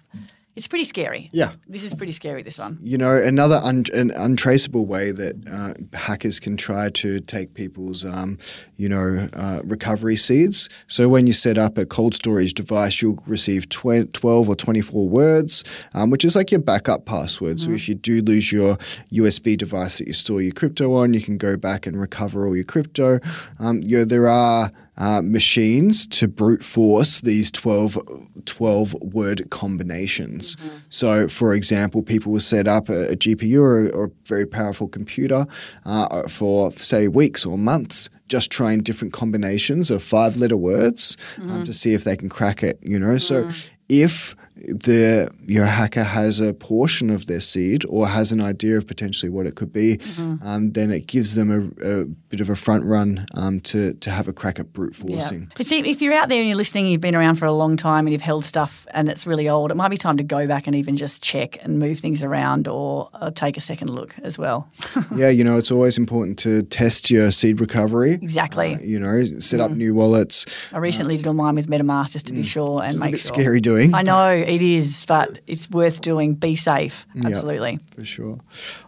It's 0.57 0.67
pretty 0.67 0.85
scary. 0.85 1.29
Yeah. 1.31 1.51
This 1.67 1.83
is 1.83 1.93
pretty 1.93 2.13
scary. 2.13 2.41
This 2.41 2.57
one. 2.57 2.79
You 2.81 2.97
know, 2.97 3.15
another 3.15 3.59
un- 3.63 3.85
an 3.93 4.09
untraceable 4.09 4.87
way 4.87 5.11
that 5.11 5.35
uh, 5.47 5.95
hackers 5.95 6.39
can 6.39 6.57
try 6.57 6.89
to 6.89 7.19
take 7.19 7.53
people's, 7.53 8.03
um, 8.03 8.39
you 8.75 8.89
know, 8.89 9.29
uh, 9.33 9.59
recovery 9.63 10.15
seeds. 10.15 10.67
So 10.87 11.09
when 11.09 11.27
you 11.27 11.33
set 11.33 11.59
up 11.59 11.77
a 11.77 11.85
cold 11.85 12.15
storage 12.15 12.55
device, 12.55 13.03
you'll 13.03 13.23
receive 13.27 13.69
tw- 13.69 14.11
12 14.11 14.49
or 14.49 14.55
24 14.55 15.07
words, 15.07 15.63
um, 15.93 16.09
which 16.09 16.25
is 16.25 16.35
like 16.35 16.49
your 16.49 16.59
backup 16.61 17.05
password. 17.05 17.59
So 17.59 17.69
if 17.69 17.87
you 17.87 17.93
do 17.93 18.21
lose 18.23 18.51
your 18.51 18.77
USB 19.11 19.55
device 19.55 19.99
that 19.99 20.07
you 20.07 20.13
store 20.13 20.41
your 20.41 20.53
crypto 20.53 20.95
on, 20.95 21.13
you 21.13 21.21
can 21.21 21.37
go 21.37 21.55
back 21.55 21.85
and 21.85 21.99
recover 21.99 22.47
all 22.47 22.55
your 22.55 22.65
crypto. 22.65 23.19
Um, 23.59 23.81
you 23.83 23.99
know, 23.99 24.05
there 24.05 24.27
are 24.27 24.71
uh, 24.97 25.21
machines 25.23 26.07
to 26.07 26.27
brute 26.27 26.63
force 26.63 27.21
these 27.21 27.51
12, 27.51 27.97
12 28.45 28.93
word 29.01 29.49
combinations. 29.49 30.57
So, 30.89 31.27
for 31.27 31.53
example, 31.53 32.03
people 32.03 32.31
will 32.31 32.39
set 32.39 32.67
up 32.67 32.89
a, 32.89 33.11
a 33.11 33.15
GPU 33.15 33.61
or, 33.61 33.89
or 33.95 34.05
a 34.05 34.11
very 34.25 34.45
powerful 34.45 34.87
computer 34.87 35.45
uh, 35.85 36.27
for, 36.27 36.71
say, 36.73 37.07
weeks 37.07 37.45
or 37.45 37.57
months. 37.57 38.09
Just 38.27 38.51
trying 38.51 38.81
different 38.81 39.13
combinations 39.13 39.89
of 39.89 40.03
five 40.03 40.35
letter 40.37 40.57
words 40.57 41.15
um, 41.41 41.63
to 41.63 41.73
see 41.73 41.93
if 41.93 42.03
they 42.03 42.17
can 42.17 42.27
crack 42.27 42.61
it, 42.61 42.77
you 42.81 42.99
know? 42.99 43.17
So, 43.17 43.49
if 43.89 44.35
the 44.67 45.29
your 45.45 45.65
hacker 45.65 46.03
has 46.03 46.39
a 46.39 46.53
portion 46.53 47.09
of 47.09 47.27
their 47.27 47.39
seed 47.39 47.85
or 47.89 48.07
has 48.07 48.31
an 48.31 48.41
idea 48.41 48.77
of 48.77 48.87
potentially 48.87 49.29
what 49.29 49.45
it 49.45 49.55
could 49.55 49.71
be, 49.71 49.99
um, 50.43 50.71
then 50.73 50.91
it 50.91 51.07
gives 51.07 51.35
them 51.35 51.49
a, 51.81 52.01
a 52.01 52.05
bit 52.05 52.39
of 52.41 52.49
a 52.49 52.55
front 52.55 52.83
run 52.85 53.25
um, 53.35 53.59
to 53.61 53.93
to 53.95 54.09
have 54.11 54.27
a 54.27 54.33
crack 54.33 54.59
at 54.59 54.73
brute 54.73 54.95
forcing. 54.95 55.51
Yeah. 55.57 55.63
See, 55.63 55.79
if 55.89 56.01
you're 56.01 56.13
out 56.13 56.29
there 56.29 56.39
and 56.39 56.47
you're 56.47 56.57
listening, 56.57 56.87
you've 56.87 57.01
been 57.01 57.15
around 57.15 57.35
for 57.35 57.45
a 57.45 57.51
long 57.53 57.77
time 57.77 58.05
and 58.07 58.11
you've 58.11 58.21
held 58.21 58.45
stuff 58.45 58.85
and 58.91 59.07
it's 59.09 59.25
really 59.27 59.47
old, 59.49 59.71
it 59.71 59.75
might 59.75 59.89
be 59.89 59.97
time 59.97 60.17
to 60.17 60.23
go 60.23 60.47
back 60.47 60.67
and 60.67 60.75
even 60.75 60.97
just 60.97 61.23
check 61.23 61.63
and 61.63 61.79
move 61.79 61.99
things 61.99 62.23
around 62.23 62.67
or 62.67 63.09
uh, 63.13 63.31
take 63.31 63.57
a 63.57 63.61
second 63.61 63.89
look 63.89 64.15
as 64.19 64.37
well. 64.37 64.69
yeah, 65.15 65.29
you 65.29 65.43
know, 65.43 65.57
it's 65.57 65.71
always 65.71 65.97
important 65.97 66.37
to 66.39 66.63
test 66.63 67.09
your 67.11 67.31
seed 67.31 67.59
recovery. 67.59 68.13
Exactly. 68.13 68.75
Uh, 68.75 68.79
you 68.79 68.99
know, 68.99 69.23
set 69.39 69.59
up 69.59 69.71
new 69.71 69.93
wallets. 69.93 70.45
I 70.73 70.77
recently 70.79 71.17
did 71.17 71.27
all 71.27 71.33
mine 71.33 71.55
with 71.55 71.67
MetaMask 71.67 72.11
just 72.11 72.27
to 72.27 72.33
be 72.33 72.43
sure 72.43 72.79
and 72.81 72.87
It's 72.87 72.95
a 72.95 72.99
make 72.99 73.11
bit 73.13 73.21
sure. 73.21 73.33
scary 73.33 73.61
doing. 73.61 73.93
I 73.93 74.01
know 74.01 74.29
it 74.47 74.61
is, 74.61 75.05
but 75.05 75.39
it's 75.45 75.69
worth 75.69 76.01
doing. 76.01 76.35
Be 76.35 76.55
safe. 76.55 77.05
Absolutely. 77.23 77.79
For 77.91 78.05
sure. 78.05 78.37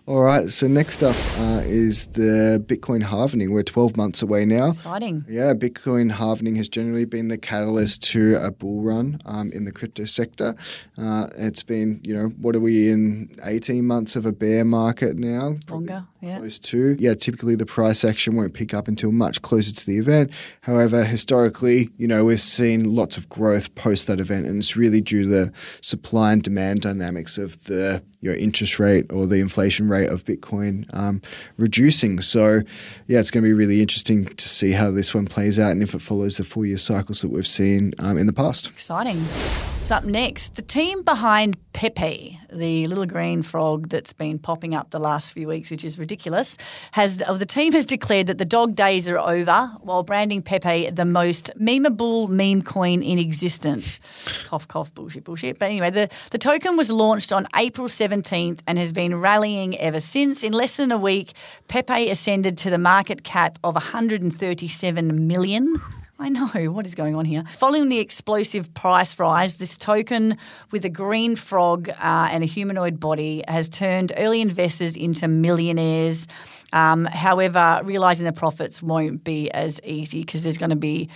All 0.05 0.21
right. 0.21 0.49
So 0.49 0.67
next 0.67 1.03
up 1.03 1.15
uh, 1.37 1.61
is 1.65 2.07
the 2.07 2.63
Bitcoin 2.65 3.03
halvening. 3.03 3.51
We're 3.51 3.63
12 3.63 3.97
months 3.97 4.21
away 4.21 4.45
now. 4.45 4.69
Exciting. 4.69 5.25
Yeah, 5.27 5.53
Bitcoin 5.53 6.11
halvening 6.11 6.55
has 6.57 6.69
generally 6.69 7.05
been 7.05 7.27
the 7.27 7.37
catalyst 7.37 8.03
to 8.11 8.37
a 8.41 8.51
bull 8.51 8.81
run 8.81 9.19
um, 9.25 9.51
in 9.53 9.65
the 9.65 9.71
crypto 9.71 10.05
sector. 10.05 10.55
Uh, 10.97 11.27
it's 11.37 11.63
been, 11.63 11.99
you 12.03 12.13
know, 12.13 12.27
what 12.41 12.55
are 12.55 12.59
we 12.61 12.89
in 12.89 13.29
18 13.43 13.85
months 13.85 14.15
of 14.15 14.25
a 14.25 14.31
bear 14.31 14.63
market 14.63 15.17
now? 15.17 15.57
Longer, 15.69 16.05
yeah. 16.21 16.37
Close 16.37 16.59
to. 16.59 16.95
Yeah, 16.99 17.13
typically 17.13 17.55
the 17.55 17.65
price 17.65 18.03
action 18.03 18.35
won't 18.35 18.53
pick 18.53 18.73
up 18.73 18.87
until 18.87 19.11
much 19.11 19.41
closer 19.41 19.73
to 19.73 19.85
the 19.85 19.97
event. 19.97 20.31
However, 20.61 21.03
historically, 21.03 21.89
you 21.97 22.07
know, 22.07 22.25
we've 22.25 22.41
seen 22.41 22.83
lots 22.93 23.15
of 23.17 23.29
growth 23.29 23.73
post 23.75 24.07
that 24.07 24.19
event, 24.19 24.45
and 24.45 24.57
it's 24.57 24.75
really 24.75 25.01
due 25.01 25.23
to 25.23 25.29
the 25.29 25.51
supply 25.81 26.33
and 26.33 26.43
demand 26.43 26.81
dynamics 26.81 27.37
of 27.37 27.63
the 27.65 28.03
your 28.21 28.35
interest 28.35 28.79
rate 28.79 29.11
or 29.11 29.25
the 29.25 29.39
inflation 29.39 29.87
rate 29.87 30.09
of 30.09 30.25
Bitcoin 30.25 30.85
um, 30.93 31.21
reducing. 31.57 32.19
So, 32.19 32.61
yeah, 33.07 33.19
it's 33.19 33.31
going 33.31 33.43
to 33.43 33.49
be 33.49 33.53
really 33.53 33.81
interesting 33.81 34.25
to 34.25 34.49
see 34.49 34.71
how 34.71 34.91
this 34.91 35.13
one 35.13 35.25
plays 35.25 35.59
out 35.59 35.71
and 35.71 35.81
if 35.81 35.93
it 35.93 36.01
follows 36.01 36.37
the 36.37 36.43
four 36.43 36.65
year 36.65 36.77
cycles 36.77 37.21
that 37.21 37.29
we've 37.29 37.47
seen 37.47 37.93
um, 37.99 38.17
in 38.17 38.27
the 38.27 38.33
past. 38.33 38.69
Exciting. 38.69 39.17
What's 39.19 39.91
up 39.91 40.03
next? 40.03 40.55
The 40.55 40.61
team 40.61 41.03
behind 41.03 41.57
Pepe, 41.71 42.37
the 42.51 42.87
little 42.87 43.05
green 43.05 43.41
frog 43.41 43.87
that's 43.87 44.11
been 44.11 44.37
popping 44.37 44.75
up 44.75 44.89
the 44.89 44.99
last 44.99 45.33
few 45.33 45.47
weeks, 45.47 45.71
which 45.71 45.85
is 45.85 45.97
ridiculous, 45.97 46.57
has 46.91 47.23
uh, 47.25 47.33
the 47.33 47.45
team 47.45 47.71
has 47.71 47.85
declared 47.85 48.27
that 48.27 48.37
the 48.37 48.45
dog 48.45 48.75
days 48.75 49.07
are 49.07 49.17
over 49.17 49.71
while 49.81 50.03
branding 50.03 50.41
Pepe 50.41 50.89
the 50.89 51.05
most 51.05 51.51
memeable 51.57 52.27
meme 52.27 52.61
coin 52.61 53.01
in 53.01 53.17
existence. 53.17 53.99
cough, 54.45 54.67
cough, 54.67 54.93
bullshit, 54.93 55.23
bullshit. 55.23 55.57
But 55.57 55.67
anyway, 55.67 55.89
the, 55.89 56.09
the 56.31 56.37
token 56.37 56.75
was 56.75 56.91
launched 56.91 57.31
on 57.31 57.47
April 57.55 57.87
17th 57.87 58.08
and 58.11 58.77
has 58.77 58.93
been 58.93 59.15
rallying 59.15 59.77
ever 59.77 59.99
since. 59.99 60.43
In 60.43 60.53
less 60.53 60.77
than 60.77 60.91
a 60.91 60.97
week, 60.97 61.33
Pepe 61.67 62.09
ascended 62.09 62.57
to 62.59 62.69
the 62.69 62.77
market 62.77 63.23
cap 63.23 63.59
of 63.63 63.75
137 63.75 65.27
million. 65.27 65.81
I 66.21 66.27
know 66.27 66.71
what 66.71 66.85
is 66.85 66.95
going 66.95 67.15
on 67.15 67.23
here. 67.23 67.45
Following 67.57 67.87
the 67.87 67.99
explosive 67.99 68.73
price 68.73 69.17
rise, 69.17 69.55
this 69.55 69.77
token 69.77 70.37
with 70.69 70.83
a 70.83 70.89
green 70.89 71.37
frog 71.37 71.87
uh, 71.89 71.93
and 72.31 72.43
a 72.43 72.45
humanoid 72.45 72.99
body 72.99 73.41
has 73.47 73.69
turned 73.69 74.11
early 74.17 74.41
investors 74.41 74.97
into 74.97 75.29
millionaires. 75.29 76.27
Um, 76.73 77.05
however, 77.05 77.79
realizing 77.85 78.25
the 78.25 78.33
profits 78.33 78.83
won't 78.83 79.23
be 79.23 79.49
as 79.51 79.79
easy 79.85 80.19
because 80.19 80.43
there's 80.43 80.57
going 80.57 80.71
to 80.71 80.75
be 80.75 81.09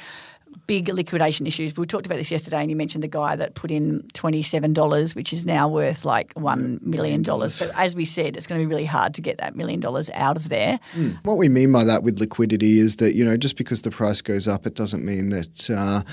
big 0.68 0.88
liquidation 0.90 1.46
issues. 1.46 1.78
We 1.78 1.86
talked 1.86 2.06
about 2.06 2.18
this 2.18 2.32
yesterday, 2.32 2.62
and 2.62 2.70
you 2.70 2.76
mentioned 2.76 3.04
the 3.04 3.08
guy 3.08 3.36
that 3.36 3.56
put 3.56 3.72
in 3.72 4.08
twenty-seven 4.14 4.74
dollars, 4.74 5.16
which 5.16 5.34
is 5.34 5.46
now 5.46 5.68
worth 5.68 6.06
like 6.06 6.34
one 6.34 6.80
million 6.82 7.22
dollars. 7.22 7.60
But 7.60 7.72
as 7.78 7.96
we 7.96 8.06
said, 8.06 8.38
it's 8.38 8.48
going 8.48 8.60
to 8.62 8.66
be 8.66 8.70
really 8.70 8.86
hard 8.86 9.14
to 9.16 9.22
get 9.22 9.38
that 9.40 9.56
million 9.56 9.80
dollars 9.80 10.10
out 10.14 10.38
of 10.38 10.50
there. 10.50 10.80
What 11.24 11.38
we 11.38 11.50
mean 11.50 11.72
by 11.72 11.84
that 11.84 12.04
with 12.04 12.20
liquidity 12.20 12.80
is 12.80 12.98
that 12.98 13.16
you 13.16 13.26
know 13.26 13.38
just 13.38 13.58
because 13.58 13.82
the 13.82 13.92
price 13.92 14.22
goes 14.22 14.48
up, 14.48 14.66
it 14.66 14.76
doesn't 14.76 15.06
mean 15.06 15.30
that 15.30 15.70
uh, 15.70 16.04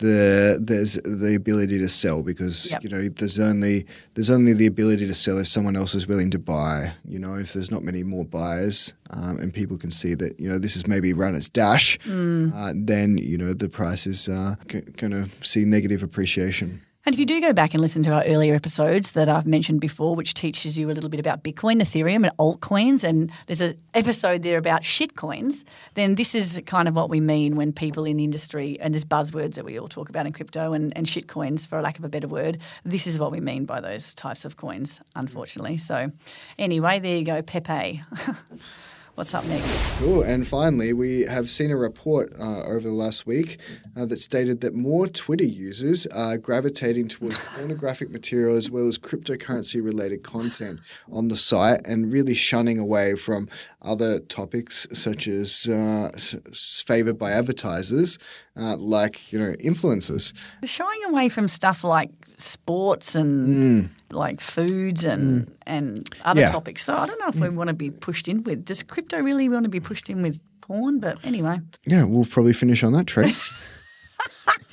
the 0.00 0.58
there's 0.60 0.94
the 1.04 1.34
ability 1.36 1.78
to 1.78 1.88
sell 1.88 2.22
because 2.22 2.72
Yep. 2.72 2.82
you 2.84 2.90
know 2.90 3.08
there's 3.08 3.38
only 3.38 3.86
there's 4.14 4.30
only 4.30 4.52
the 4.52 4.66
ability 4.66 5.06
to 5.06 5.14
sell 5.14 5.38
if 5.38 5.48
someone 5.48 5.76
else 5.76 5.94
is 5.94 6.06
willing 6.06 6.30
to 6.32 6.38
buy. 6.38 6.92
You 7.08 7.18
know, 7.18 7.34
if 7.34 7.52
there's 7.52 7.70
not 7.70 7.82
many 7.82 8.02
more 8.02 8.24
buyers 8.24 8.94
um, 9.10 9.38
and 9.38 9.52
people 9.54 9.76
can 9.78 9.90
see 9.90 10.14
that 10.14 10.38
you 10.40 10.48
know 10.50 10.58
this 10.58 10.76
is 10.76 10.86
maybe 10.86 11.12
run 11.12 11.34
its 11.34 11.48
dash, 11.48 11.98
uh, 12.08 12.72
then 12.74 13.18
you 13.18 13.38
know 13.38 13.52
the 13.54 13.68
price 13.68 14.06
is 14.06 14.28
uh, 14.28 14.56
going 14.68 15.12
to 15.12 15.28
see 15.42 15.64
negative 15.64 16.02
appreciation. 16.02 16.80
And 17.10 17.16
if 17.16 17.18
you 17.18 17.26
do 17.26 17.40
go 17.40 17.52
back 17.52 17.74
and 17.74 17.80
listen 17.80 18.04
to 18.04 18.12
our 18.12 18.22
earlier 18.22 18.54
episodes 18.54 19.10
that 19.12 19.28
I've 19.28 19.44
mentioned 19.44 19.80
before, 19.80 20.14
which 20.14 20.32
teaches 20.32 20.78
you 20.78 20.88
a 20.88 20.92
little 20.92 21.10
bit 21.10 21.18
about 21.18 21.42
Bitcoin, 21.42 21.82
Ethereum, 21.82 22.24
and 22.24 22.30
altcoins, 22.36 23.02
and 23.02 23.32
there's 23.48 23.60
an 23.60 23.74
episode 23.94 24.44
there 24.44 24.58
about 24.58 24.82
shitcoins, 24.82 25.64
then 25.94 26.14
this 26.14 26.36
is 26.36 26.62
kind 26.66 26.86
of 26.86 26.94
what 26.94 27.10
we 27.10 27.18
mean 27.18 27.56
when 27.56 27.72
people 27.72 28.04
in 28.04 28.16
the 28.18 28.22
industry, 28.22 28.78
and 28.78 28.94
there's 28.94 29.04
buzzwords 29.04 29.54
that 29.54 29.64
we 29.64 29.76
all 29.76 29.88
talk 29.88 30.08
about 30.08 30.24
in 30.24 30.32
crypto 30.32 30.72
and, 30.72 30.96
and 30.96 31.06
shitcoins, 31.06 31.66
for 31.66 31.82
lack 31.82 31.98
of 31.98 32.04
a 32.04 32.08
better 32.08 32.28
word. 32.28 32.58
This 32.84 33.08
is 33.08 33.18
what 33.18 33.32
we 33.32 33.40
mean 33.40 33.64
by 33.64 33.80
those 33.80 34.14
types 34.14 34.44
of 34.44 34.56
coins, 34.56 35.00
unfortunately. 35.16 35.78
So, 35.78 36.12
anyway, 36.60 37.00
there 37.00 37.16
you 37.16 37.24
go, 37.24 37.42
Pepe. 37.42 38.04
What's 39.20 39.34
up 39.34 39.44
next? 39.44 39.98
Cool. 39.98 40.22
And 40.22 40.48
finally, 40.48 40.94
we 40.94 41.26
have 41.26 41.50
seen 41.50 41.70
a 41.70 41.76
report 41.76 42.32
uh, 42.40 42.62
over 42.62 42.80
the 42.80 42.90
last 42.94 43.26
week 43.26 43.60
uh, 43.94 44.06
that 44.06 44.18
stated 44.18 44.62
that 44.62 44.74
more 44.74 45.08
Twitter 45.08 45.44
users 45.44 46.06
are 46.06 46.38
gravitating 46.38 47.08
towards 47.08 47.36
pornographic 47.54 48.08
material 48.10 48.56
as 48.56 48.70
well 48.70 48.88
as 48.88 48.96
cryptocurrency 48.96 49.84
related 49.84 50.22
content 50.22 50.80
on 51.12 51.28
the 51.28 51.36
site 51.36 51.82
and 51.86 52.10
really 52.10 52.32
shunning 52.32 52.78
away 52.78 53.14
from 53.14 53.46
other 53.82 54.20
topics 54.20 54.86
such 54.94 55.28
as 55.28 55.68
uh, 55.68 56.08
s- 56.14 56.82
favored 56.86 57.18
by 57.18 57.30
advertisers 57.30 58.18
uh, 58.56 58.74
like, 58.78 59.30
you 59.34 59.38
know, 59.38 59.52
influencers. 59.62 60.32
Shying 60.64 61.04
away 61.08 61.28
from 61.28 61.46
stuff 61.46 61.84
like 61.84 62.08
sports 62.24 63.14
and 63.14 63.90
like 64.12 64.40
foods 64.40 65.04
and 65.04 65.46
mm. 65.46 65.52
and 65.66 66.08
other 66.24 66.40
Yeah. 66.40 66.52
topics. 66.52 66.84
So 66.84 66.96
I 66.96 67.06
don't 67.06 67.18
know 67.20 67.28
if 67.28 67.36
we 67.36 67.48
mm. 67.48 67.54
want 67.54 67.68
to 67.68 67.74
be 67.74 67.90
pushed 67.90 68.28
in 68.28 68.42
with. 68.42 68.64
Does 68.64 68.82
crypto 68.82 69.20
really 69.20 69.48
want 69.48 69.64
to 69.64 69.70
be 69.70 69.80
pushed 69.80 70.10
in 70.10 70.22
with 70.22 70.40
porn? 70.60 71.00
But 71.00 71.18
anyway. 71.24 71.60
Yeah, 71.84 72.04
we'll 72.04 72.24
probably 72.24 72.52
finish 72.52 72.82
on 72.82 72.92
that, 72.92 73.06
Trace. 73.06 73.52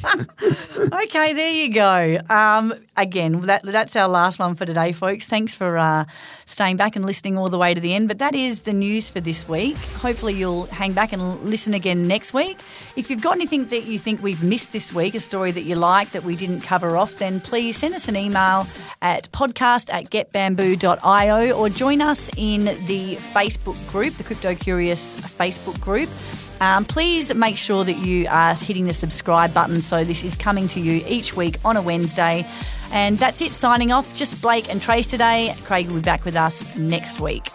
okay, 0.06 1.34
there 1.34 1.52
you 1.52 1.74
go. 1.74 2.18
Um, 2.30 2.74
again, 2.96 3.42
that, 3.42 3.64
that's 3.64 3.96
our 3.96 4.08
last 4.08 4.40
one 4.40 4.56
for 4.56 4.66
today, 4.66 4.92
folks. 4.92 5.28
Thanks 5.28 5.54
for 5.54 5.78
uh, 5.78 6.06
staying 6.46 6.78
back 6.78 6.96
and 6.96 7.06
listening 7.06 7.38
all 7.38 7.48
the 7.48 7.58
way 7.58 7.74
to 7.74 7.82
the 7.82 7.94
end. 7.94 8.08
But 8.08 8.20
that 8.20 8.36
is 8.36 8.62
the 8.62 8.74
news 8.74 9.10
for 9.10 9.20
this 9.20 9.48
week. 9.50 9.78
Hopefully, 9.78 10.34
you'll 10.34 10.66
hang 10.68 10.94
back 10.94 11.14
and 11.14 11.42
listen 11.42 11.74
again 11.74 12.08
next 12.08 12.34
week. 12.34 12.60
If 12.96 13.10
you've 13.10 13.22
got 13.22 13.36
anything 13.36 13.66
that 13.68 13.86
you 13.86 14.00
think 14.00 14.22
we've 14.22 14.44
missed 14.44 14.72
this 14.72 14.94
week, 14.94 15.16
a 15.16 15.20
story 15.20 15.52
that 15.52 15.64
you 15.64 15.76
like 15.76 16.12
that 16.12 16.24
we 16.24 16.36
didn't 16.36 16.62
cover 16.62 16.96
off, 16.96 17.18
then 17.18 17.40
please 17.40 17.78
send 17.78 17.96
us 17.96 18.08
an 18.08 18.16
email 18.16 18.68
at 19.02 19.32
podcast 19.32 19.92
at 19.92 20.10
getbamboo.io 20.10 21.52
or 21.52 21.70
join 21.70 22.02
us 22.02 22.30
in 22.38 22.66
the 22.66 23.16
Facebook 23.16 23.90
group, 23.90 24.14
the 24.16 24.24
Crypto 24.24 24.56
Curious 24.56 25.20
Facebook 25.20 25.80
group. 25.80 26.10
Um, 26.60 26.86
please 26.86 27.34
make 27.34 27.58
sure 27.58 27.84
that 27.84 27.98
you 27.98 28.28
are 28.30 28.56
hitting 28.56 28.86
the 28.86 28.94
subscribe 28.94 29.54
button 29.54 29.82
so 29.82 30.04
this 30.04 30.24
is 30.24 30.36
coming 30.36 30.68
to 30.70 30.80
you 30.80 31.04
each 31.08 31.36
week 31.36 31.58
on 31.64 31.78
a 31.78 31.82
Wednesday. 31.82 32.46
And 32.92 33.18
that's 33.18 33.42
it, 33.42 33.52
signing 33.52 33.92
off. 33.92 34.16
Just 34.16 34.42
Blake 34.42 34.70
and 34.70 34.82
Trace 34.82 35.08
today. 35.08 35.54
Craig 35.64 35.88
will 35.88 35.96
be 35.96 36.02
back 36.02 36.26
with 36.26 36.36
us 36.36 36.76
next 36.76 37.20
week. 37.20 37.50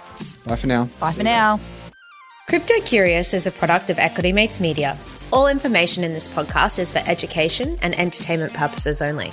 Bye 0.47 0.57
for 0.57 0.67
now. 0.67 0.89
Bye 1.01 1.13
for 1.13 1.23
now. 1.23 1.59
Crypto 2.49 2.75
Curious 2.85 3.33
is 3.33 3.47
a 3.47 3.51
product 3.51 3.89
of 3.91 3.99
Equity 3.99 4.33
Mates 4.33 4.61
Media. 4.61 4.99
All 5.33 5.49
information 5.49 6.05
in 6.05 6.13
this 6.13 6.29
podcast 6.29 6.79
is 6.79 6.91
for 6.91 6.99
education 7.07 7.79
and 7.81 7.99
entertainment 7.99 8.53
purposes 8.53 9.01
only. 9.01 9.33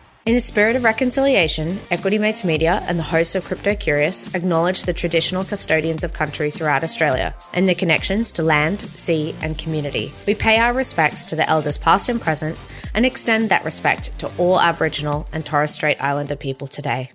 In 0.23 0.35
the 0.35 0.39
spirit 0.39 0.75
of 0.75 0.83
reconciliation, 0.83 1.79
Equity 1.89 2.19
Mates 2.19 2.43
Media 2.43 2.83
and 2.87 2.99
the 2.99 3.03
hosts 3.03 3.33
of 3.33 3.43
Crypto 3.43 3.73
Curious 3.73 4.35
acknowledge 4.35 4.83
the 4.83 4.93
traditional 4.93 5.43
custodians 5.43 6.03
of 6.03 6.13
country 6.13 6.51
throughout 6.51 6.83
Australia 6.83 7.33
and 7.55 7.67
their 7.67 7.73
connections 7.73 8.31
to 8.33 8.43
land, 8.43 8.81
sea, 8.81 9.33
and 9.41 9.57
community. 9.57 10.13
We 10.27 10.35
pay 10.35 10.59
our 10.59 10.73
respects 10.73 11.25
to 11.27 11.35
the 11.35 11.49
elders 11.49 11.79
past 11.79 12.07
and 12.07 12.21
present 12.21 12.59
and 12.93 13.03
extend 13.03 13.49
that 13.49 13.65
respect 13.65 14.19
to 14.19 14.29
all 14.37 14.61
Aboriginal 14.61 15.27
and 15.33 15.43
Torres 15.43 15.73
Strait 15.73 15.99
Islander 15.99 16.35
people 16.35 16.67
today. 16.67 17.09